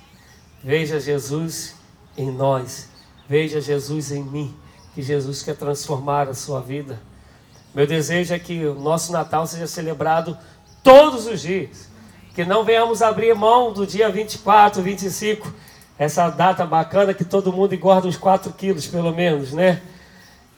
Veja 0.62 1.00
Jesus 1.00 1.74
em 2.16 2.30
nós. 2.30 2.88
Veja 3.28 3.60
Jesus 3.60 4.12
em 4.12 4.22
mim. 4.22 4.54
Que 4.94 5.02
Jesus 5.02 5.42
quer 5.42 5.56
transformar 5.56 6.28
a 6.28 6.34
sua 6.34 6.60
vida. 6.60 7.00
Meu 7.74 7.84
desejo 7.86 8.32
é 8.32 8.38
que 8.38 8.64
o 8.64 8.74
nosso 8.74 9.10
Natal 9.10 9.44
seja 9.48 9.66
celebrado 9.66 10.38
todos 10.84 11.26
os 11.26 11.40
dias. 11.40 11.88
Que 12.32 12.44
não 12.44 12.62
venhamos 12.62 13.02
abrir 13.02 13.34
mão 13.34 13.72
do 13.72 13.84
dia 13.84 14.08
24, 14.08 14.80
25, 14.80 15.52
essa 15.98 16.30
data 16.30 16.64
bacana 16.64 17.12
que 17.12 17.24
todo 17.24 17.52
mundo 17.52 17.74
engorda 17.74 18.06
uns 18.06 18.16
4 18.16 18.52
quilos 18.52 18.86
pelo 18.86 19.12
menos, 19.12 19.52
né? 19.52 19.82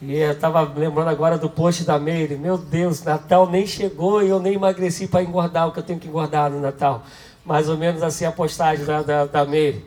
E 0.02 0.16
eu 0.16 0.32
estava 0.32 0.62
lembrando 0.62 1.08
agora 1.08 1.36
do 1.36 1.50
post 1.50 1.84
da 1.84 1.98
Meire. 1.98 2.34
Meu 2.34 2.56
Deus, 2.56 3.02
Natal 3.02 3.46
nem 3.46 3.66
chegou 3.66 4.22
e 4.22 4.30
eu 4.30 4.40
nem 4.40 4.54
emagreci 4.54 5.06
para 5.06 5.22
engordar 5.22 5.68
o 5.68 5.72
que 5.72 5.78
eu 5.78 5.82
tenho 5.82 5.98
que 5.98 6.08
engordar 6.08 6.50
no 6.50 6.58
Natal. 6.58 7.02
Mais 7.44 7.68
ou 7.68 7.76
menos 7.76 8.02
assim 8.02 8.24
a 8.24 8.32
postagem 8.32 8.86
da, 8.86 9.02
da, 9.02 9.26
da 9.26 9.44
Meire. 9.44 9.84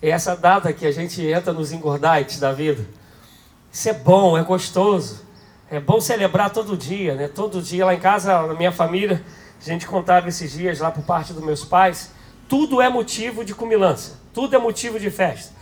É 0.00 0.08
essa 0.10 0.34
data 0.34 0.72
que 0.72 0.84
a 0.84 0.90
gente 0.90 1.24
entra 1.24 1.52
nos 1.52 1.70
engordites 1.70 2.40
da 2.40 2.52
vida. 2.52 2.84
Isso 3.70 3.88
é 3.88 3.92
bom, 3.92 4.36
é 4.36 4.42
gostoso. 4.42 5.22
É 5.70 5.78
bom 5.78 6.00
celebrar 6.00 6.50
todo 6.50 6.76
dia, 6.76 7.14
né? 7.14 7.28
Todo 7.28 7.62
dia 7.62 7.86
lá 7.86 7.94
em 7.94 8.00
casa, 8.00 8.44
na 8.48 8.54
minha 8.54 8.72
família, 8.72 9.22
a 9.60 9.64
gente 9.64 9.86
contava 9.86 10.28
esses 10.28 10.50
dias 10.50 10.80
lá 10.80 10.90
por 10.90 11.04
parte 11.04 11.32
dos 11.32 11.42
meus 11.42 11.64
pais. 11.64 12.10
Tudo 12.48 12.82
é 12.82 12.88
motivo 12.88 13.44
de 13.44 13.54
cumilança. 13.54 14.18
Tudo 14.34 14.56
é 14.56 14.58
motivo 14.58 14.98
de 14.98 15.08
festa. 15.08 15.54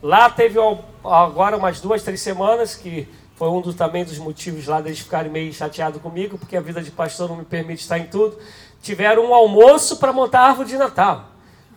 Lá 0.00 0.30
teve 0.30 0.60
agora 1.02 1.56
umas 1.56 1.80
duas, 1.80 2.04
três 2.04 2.20
semanas 2.20 2.76
que 2.76 3.08
foi 3.38 3.48
um 3.48 3.60
dos, 3.60 3.76
também 3.76 4.04
dos 4.04 4.18
motivos 4.18 4.66
lá 4.66 4.80
deles 4.80 4.98
ficarem 4.98 5.30
meio 5.30 5.52
chateados 5.52 6.02
comigo, 6.02 6.36
porque 6.36 6.56
a 6.56 6.60
vida 6.60 6.82
de 6.82 6.90
pastor 6.90 7.28
não 7.28 7.36
me 7.36 7.44
permite 7.44 7.82
estar 7.82 7.96
em 7.96 8.06
tudo. 8.06 8.36
Tiveram 8.82 9.26
um 9.26 9.32
almoço 9.32 9.98
para 9.98 10.12
montar 10.12 10.40
a 10.40 10.48
árvore 10.48 10.68
de 10.68 10.76
Natal. 10.76 11.26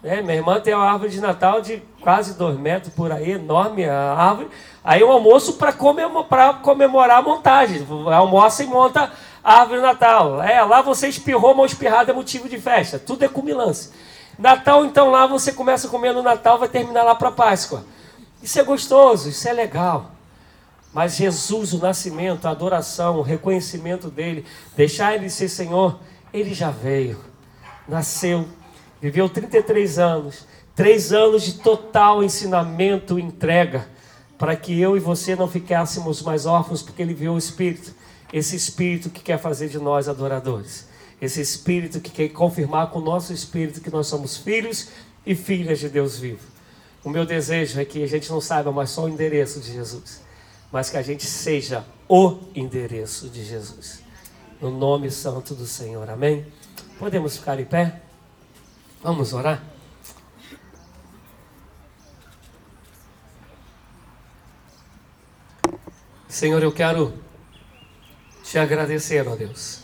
É, 0.04 0.24
minha 0.24 0.38
irmã 0.38 0.60
tem 0.60 0.74
uma 0.74 0.92
árvore 0.92 1.12
de 1.12 1.22
Natal 1.22 1.62
de 1.62 1.84
quase 2.02 2.34
dois 2.34 2.58
metros 2.58 2.92
por 2.96 3.12
aí, 3.12 3.34
enorme 3.34 3.86
a 3.86 4.14
árvore. 4.14 4.50
Aí 4.84 5.04
um 5.04 5.12
almoço 5.12 5.54
para 5.54 5.72
comemorar, 5.72 6.64
comemorar 6.64 7.20
a 7.20 7.22
montagem. 7.22 7.86
Almoça 8.12 8.64
e 8.64 8.66
monta 8.66 9.12
a 9.44 9.60
árvore 9.60 9.82
de 9.82 9.86
Natal. 9.86 10.42
É, 10.42 10.64
lá 10.64 10.82
você 10.82 11.10
espirrou, 11.10 11.54
mal 11.54 11.68
espirrado 11.68 12.10
é 12.10 12.14
motivo 12.14 12.50
de 12.50 12.60
festa. 12.60 12.98
Tudo 12.98 13.24
é 13.24 13.28
cumilância. 13.28 13.92
Natal, 14.40 14.84
então, 14.84 15.12
lá 15.12 15.28
você 15.28 15.52
começa 15.52 15.88
comendo 15.88 16.24
Natal, 16.24 16.58
vai 16.58 16.70
terminar 16.70 17.04
lá 17.04 17.14
para 17.14 17.30
Páscoa. 17.30 17.86
Isso 18.42 18.60
é 18.60 18.64
gostoso, 18.64 19.30
isso 19.30 19.48
é 19.48 19.54
legal. 19.54 20.10
Mas 20.94 21.16
Jesus, 21.16 21.74
o 21.74 21.78
nascimento, 21.78 22.46
a 22.46 22.52
adoração, 22.52 23.20
o 23.20 23.22
reconhecimento 23.22 24.10
dele, 24.10 24.46
deixar 24.76 25.16
ele 25.16 25.30
ser 25.30 25.48
Senhor, 25.48 26.00
ele 26.34 26.54
já 26.54 26.70
veio, 26.70 27.18
nasceu, 27.88 28.48
viveu 29.02 29.30
33 29.30 30.00
anos, 30.00 30.46
três 30.76 31.14
anos 31.14 31.44
de 31.44 31.54
total 31.60 32.24
ensinamento, 32.24 33.18
entrega, 33.18 33.88
para 34.38 34.56
que 34.56 34.78
eu 34.80 34.98
e 34.98 35.00
você 35.00 35.36
não 35.36 35.48
ficássemos 35.48 36.22
mais 36.22 36.46
órfãos, 36.46 36.82
porque 36.82 37.02
ele 37.02 37.14
viu 37.14 37.34
o 37.34 37.38
Espírito, 37.38 37.94
esse 38.34 38.56
Espírito 38.56 39.10
que 39.10 39.22
quer 39.22 39.40
fazer 39.40 39.70
de 39.70 39.78
nós 39.78 40.10
adoradores, 40.10 40.90
esse 41.22 41.40
Espírito 41.40 42.02
que 42.02 42.10
quer 42.10 42.30
confirmar 42.30 42.90
com 42.90 43.00
o 43.00 43.04
nosso 43.04 43.32
Espírito 43.32 43.80
que 43.80 43.90
nós 43.90 44.08
somos 44.08 44.36
filhos 44.36 44.90
e 45.26 45.36
filhas 45.36 45.80
de 45.80 45.88
Deus 45.88 46.18
vivo. 46.18 46.52
O 47.04 47.10
meu 47.10 47.26
desejo 47.26 47.80
é 47.80 47.86
que 47.86 48.04
a 48.04 48.08
gente 48.08 48.30
não 48.30 48.42
saiba 48.42 48.72
mais 48.72 48.90
só 48.90 49.06
o 49.06 49.10
endereço 49.10 49.62
de 49.62 49.72
Jesus 49.72 50.31
mas 50.72 50.90
que 50.90 50.98
a 50.98 51.02
gente 51.02 51.26
seja 51.26 51.86
o 52.08 52.40
endereço 52.56 53.30
de 53.30 53.44
Jesus. 53.44 54.02
No 54.60 54.72
nome 54.72 55.12
santo 55.12 55.54
do 55.54 55.66
Senhor. 55.66 56.10
Amém? 56.10 56.46
Podemos 56.98 57.38
ficar 57.38 57.60
em 57.60 57.66
pé? 57.66 58.02
Vamos 59.04 59.34
orar? 59.34 59.64
Senhor, 66.28 66.64
eu 66.64 66.72
quero 66.72 67.14
te 68.44 68.58
agradecer, 68.58 69.28
ó 69.28 69.36
Deus. 69.36 69.80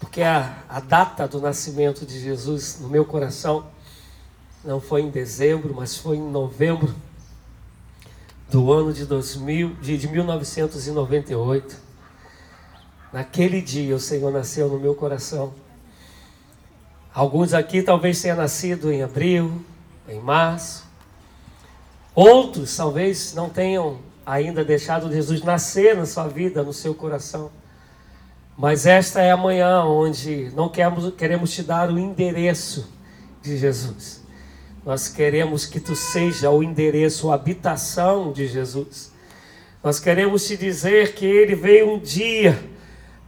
Porque 0.00 0.22
a, 0.22 0.64
a 0.68 0.80
data 0.80 1.28
do 1.28 1.40
nascimento 1.40 2.06
de 2.06 2.18
Jesus 2.18 2.78
no 2.80 2.88
meu 2.88 3.04
coração 3.04 3.70
não 4.64 4.80
foi 4.80 5.02
em 5.02 5.10
dezembro, 5.10 5.74
mas 5.74 5.96
foi 5.96 6.16
em 6.16 6.30
novembro 6.30 6.94
do 8.50 8.72
ano 8.72 8.92
de, 8.92 9.04
2000, 9.04 9.74
de, 9.80 9.98
de 9.98 10.08
1998. 10.08 11.76
Naquele 13.12 13.60
dia 13.60 13.94
o 13.94 14.00
Senhor 14.00 14.32
nasceu 14.32 14.68
no 14.68 14.78
meu 14.78 14.94
coração. 14.94 15.52
Alguns 17.12 17.52
aqui 17.52 17.82
talvez 17.82 18.20
tenham 18.20 18.36
nascido 18.36 18.92
em 18.92 19.02
abril, 19.02 19.64
em 20.08 20.20
março. 20.20 20.86
Outros 22.14 22.76
talvez 22.76 23.34
não 23.34 23.48
tenham 23.48 23.98
ainda 24.24 24.64
deixado 24.64 25.10
Jesus 25.12 25.42
nascer 25.42 25.96
na 25.96 26.06
sua 26.06 26.28
vida, 26.28 26.62
no 26.62 26.72
seu 26.72 26.94
coração. 26.94 27.50
Mas 28.56 28.86
esta 28.86 29.20
é 29.20 29.30
a 29.30 29.36
manhã 29.36 29.84
onde 29.84 30.50
não 30.54 30.68
queremos, 30.68 31.14
queremos 31.14 31.50
te 31.52 31.62
dar 31.62 31.90
o 31.90 31.98
endereço 31.98 32.92
de 33.40 33.56
Jesus. 33.56 34.17
Nós 34.88 35.06
queremos 35.06 35.66
que 35.66 35.78
tu 35.78 35.94
seja 35.94 36.48
o 36.48 36.62
endereço, 36.62 37.30
a 37.30 37.34
habitação 37.34 38.32
de 38.32 38.46
Jesus. 38.46 39.12
Nós 39.84 40.00
queremos 40.00 40.46
te 40.46 40.56
dizer 40.56 41.12
que 41.12 41.26
ele 41.26 41.54
veio 41.54 41.92
um 41.92 41.98
dia 41.98 42.58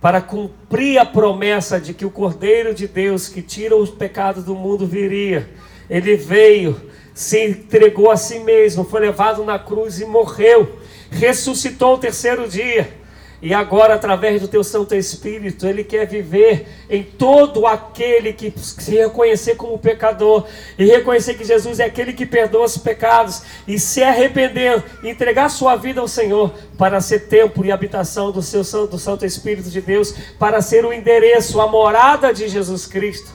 para 0.00 0.22
cumprir 0.22 0.96
a 0.96 1.04
promessa 1.04 1.78
de 1.78 1.92
que 1.92 2.06
o 2.06 2.10
Cordeiro 2.10 2.72
de 2.72 2.88
Deus 2.88 3.28
que 3.28 3.42
tira 3.42 3.76
os 3.76 3.90
pecados 3.90 4.42
do 4.42 4.54
mundo 4.54 4.86
viria. 4.86 5.50
Ele 5.90 6.16
veio, 6.16 6.80
se 7.12 7.48
entregou 7.48 8.10
a 8.10 8.16
si 8.16 8.38
mesmo, 8.38 8.82
foi 8.82 9.02
levado 9.02 9.44
na 9.44 9.58
cruz 9.58 10.00
e 10.00 10.06
morreu, 10.06 10.78
ressuscitou 11.10 11.96
o 11.96 11.98
terceiro 11.98 12.48
dia 12.48 12.99
e 13.42 13.54
agora, 13.54 13.94
através 13.94 14.42
do 14.42 14.48
teu 14.48 14.62
Santo 14.62 14.94
Espírito, 14.94 15.66
Ele 15.66 15.82
quer 15.82 16.06
viver 16.06 16.66
em 16.90 17.02
todo 17.02 17.66
aquele 17.66 18.34
que 18.34 18.52
se 18.56 18.96
reconhecer 18.96 19.54
como 19.54 19.78
pecador 19.78 20.46
e 20.78 20.84
reconhecer 20.84 21.34
que 21.34 21.44
Jesus 21.44 21.80
é 21.80 21.84
aquele 21.84 22.12
que 22.12 22.26
perdoa 22.26 22.66
os 22.66 22.76
pecados 22.76 23.42
e 23.66 23.78
se 23.78 24.02
arrepender, 24.02 24.84
entregar 25.02 25.48
sua 25.48 25.74
vida 25.74 26.02
ao 26.02 26.08
Senhor 26.08 26.52
para 26.76 27.00
ser 27.00 27.28
templo 27.28 27.64
e 27.64 27.72
habitação 27.72 28.30
do 28.30 28.42
seu 28.42 28.62
Santo, 28.62 28.90
do 28.90 28.98
Santo 28.98 29.24
Espírito 29.24 29.70
de 29.70 29.80
Deus, 29.80 30.14
para 30.38 30.60
ser 30.60 30.84
o 30.84 30.92
endereço, 30.92 31.62
a 31.62 31.66
morada 31.66 32.34
de 32.34 32.46
Jesus 32.46 32.86
Cristo. 32.86 33.30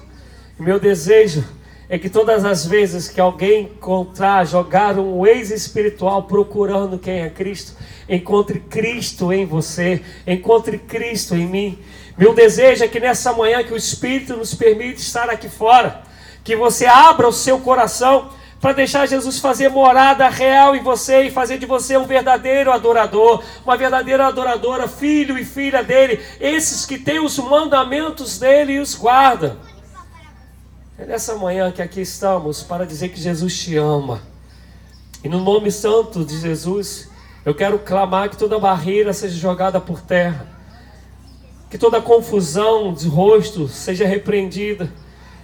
Meu 0.60 0.80
desejo 0.80 1.44
é 1.88 2.00
que 2.00 2.10
todas 2.10 2.44
as 2.44 2.66
vezes 2.66 3.08
que 3.08 3.22
alguém 3.22 3.64
encontrar, 3.64 4.46
jogar 4.46 4.98
um 4.98 5.26
ex 5.26 5.52
espiritual 5.52 6.24
procurando 6.24 6.98
quem 6.98 7.22
é 7.22 7.30
Cristo, 7.30 7.74
encontre 8.10 8.60
Cristo 8.60 9.32
em 9.32 9.46
você, 9.46 10.02
encontre 10.26 10.78
Cristo 10.78 11.36
em 11.36 11.46
mim. 11.46 11.80
Meu 12.18 12.34
desejo 12.34 12.84
é 12.84 12.88
que 12.88 13.00
nessa 13.00 13.34
manhã 13.34 13.64
que 13.64 13.74
o 13.74 13.78
Espírito 13.78 14.36
nos 14.36 14.56
permite 14.56 15.00
estar 15.00 15.30
aqui 15.30 15.48
fora, 15.48 16.02
que 16.44 16.56
você 16.56 16.86
abra 16.86 17.28
o 17.28 17.34
seu 17.34 17.60
coração 17.60 18.30
para 18.60 18.74
deixar 18.74 19.06
Jesus 19.06 19.38
fazer 19.38 19.70
morada 19.70 20.28
real 20.28 20.76
em 20.76 20.82
você 20.82 21.24
e 21.24 21.32
fazer 21.32 21.60
de 21.60 21.68
você 21.68 21.98
um 21.98 22.06
verdadeiro 22.06 22.72
adorador, 22.72 23.44
uma 23.64 23.78
verdadeira 23.78 24.26
adoradora, 24.26 24.88
filho 24.88 25.38
e 25.38 25.46
filha 25.46 25.84
dele, 25.84 26.20
esses 26.40 26.84
que 26.84 26.98
têm 26.98 27.20
os 27.20 27.38
mandamentos 27.38 28.40
dele 28.40 28.74
e 28.74 28.80
os 28.80 28.96
guardam. 28.96 29.56
É 30.98 31.06
nessa 31.06 31.36
manhã 31.36 31.74
que 31.74 31.82
aqui 31.82 32.00
estamos 32.00 32.64
para 32.64 32.86
dizer 32.86 33.10
que 33.10 33.20
Jesus 33.20 33.60
te 33.60 33.76
ama. 33.76 34.22
E 35.22 35.28
no 35.28 35.44
nome 35.44 35.70
santo 35.70 36.24
de 36.24 36.40
Jesus, 36.40 37.10
eu 37.44 37.54
quero 37.54 37.78
clamar 37.80 38.30
que 38.30 38.38
toda 38.38 38.58
barreira 38.58 39.12
seja 39.12 39.36
jogada 39.36 39.82
por 39.82 40.00
terra. 40.00 40.48
Que 41.70 41.78
toda 41.78 42.02
confusão 42.02 42.94
de 42.94 43.10
rosto 43.10 43.68
seja 43.68 44.08
repreendida. 44.08 44.90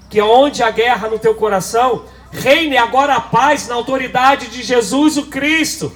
Que 0.10 0.22
onde 0.22 0.64
a 0.64 0.72
guerra 0.72 1.10
no 1.10 1.20
teu 1.20 1.36
coração, 1.36 2.06
reine 2.32 2.78
agora 2.78 3.16
a 3.16 3.22
paz 3.22 3.68
na 3.68 3.76
autoridade 3.76 4.48
de 4.48 4.64
Jesus 4.64 5.18
o 5.18 5.26
Cristo. 5.26 5.92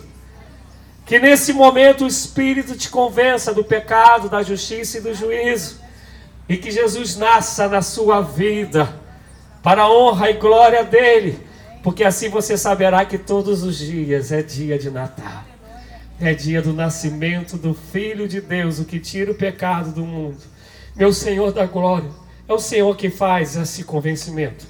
Que 1.06 1.18
nesse 1.18 1.54
momento 1.54 2.04
o 2.04 2.08
Espírito 2.08 2.76
te 2.76 2.90
convença 2.90 3.54
do 3.54 3.64
pecado, 3.64 4.28
da 4.28 4.44
justiça 4.44 4.98
e 4.98 5.02
do 5.02 5.14
juízo. 5.14 5.80
E 6.50 6.58
que 6.58 6.70
Jesus 6.70 7.16
nasça 7.16 7.70
na 7.70 7.82
sua 7.82 8.20
vida 8.20 9.05
para 9.66 9.82
a 9.82 9.92
honra 9.92 10.30
e 10.30 10.34
glória 10.34 10.84
dele, 10.84 11.40
porque 11.82 12.04
assim 12.04 12.30
você 12.30 12.56
saberá 12.56 13.04
que 13.04 13.18
todos 13.18 13.64
os 13.64 13.80
dias 13.80 14.32
é 14.32 14.44
dia 14.44 14.78
de 14.78 14.92
Natal. 14.92 15.44
É 16.22 16.36
dia 16.36 16.62
do 16.62 16.72
nascimento 16.72 17.58
do 17.58 17.74
Filho 17.74 18.28
de 18.28 18.40
Deus, 18.40 18.78
o 18.78 18.86
que 18.86 19.00
tira 19.00 19.32
o 19.32 19.36
pecado 19.36 19.92
do 19.92 20.06
mundo. 20.06 20.38
Meu 20.96 21.12
Senhor 21.12 21.52
da 21.52 21.66
glória, 21.66 22.12
é 22.48 22.54
o 22.54 22.60
Senhor 22.60 22.96
que 22.96 23.10
faz 23.10 23.56
esse 23.56 23.84
convencimento. 23.84 24.68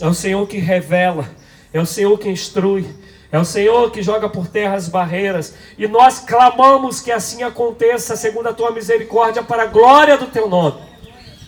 É 0.00 0.08
o 0.08 0.12
Senhor 0.12 0.44
que 0.48 0.58
revela, 0.58 1.30
é 1.72 1.80
o 1.80 1.86
Senhor 1.86 2.18
que 2.18 2.28
instrui, 2.28 2.84
é 3.30 3.38
o 3.38 3.44
Senhor 3.44 3.92
que 3.92 4.02
joga 4.02 4.28
por 4.28 4.48
terra 4.48 4.74
as 4.74 4.88
barreiras. 4.88 5.54
E 5.78 5.86
nós 5.86 6.18
clamamos 6.18 6.98
que 6.98 7.12
assim 7.12 7.44
aconteça, 7.44 8.16
segundo 8.16 8.48
a 8.48 8.52
tua 8.52 8.72
misericórdia, 8.72 9.44
para 9.44 9.62
a 9.62 9.66
glória 9.66 10.18
do 10.18 10.26
teu 10.26 10.48
nome. 10.48 10.80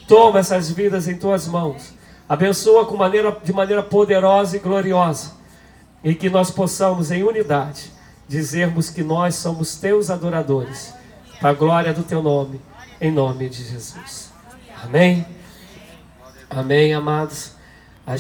Toma 0.07 0.39
essas 0.39 0.71
vidas 0.71 1.09
em 1.09 1.17
tuas 1.17 1.49
mãos. 1.49 1.93
Abençoa 2.35 2.85
com 2.85 2.97
maneira, 2.97 3.31
de 3.45 3.53
maneira 3.53 3.81
poderosa 3.81 4.57
e 4.57 4.59
gloriosa. 4.59 5.35
E 6.03 6.17
que 6.17 6.29
nós 6.29 6.51
possamos, 6.51 7.13
em 7.13 7.23
unidade, 7.23 7.93
dizermos 8.27 8.91
que 8.91 9.05
nós 9.05 9.37
somos 9.37 9.77
teus 9.77 10.11
adoradores. 10.11 10.93
Para 11.39 11.51
a 11.51 11.55
glória 11.55 11.95
do 11.95 12.03
teu 12.03 12.21
nome, 12.21 12.61
em 13.01 13.13
nome 13.13 13.49
de 13.49 13.63
Jesus. 13.63 14.33
Amém. 14.83 15.25
Amém, 16.51 16.93
amados. 16.93 17.54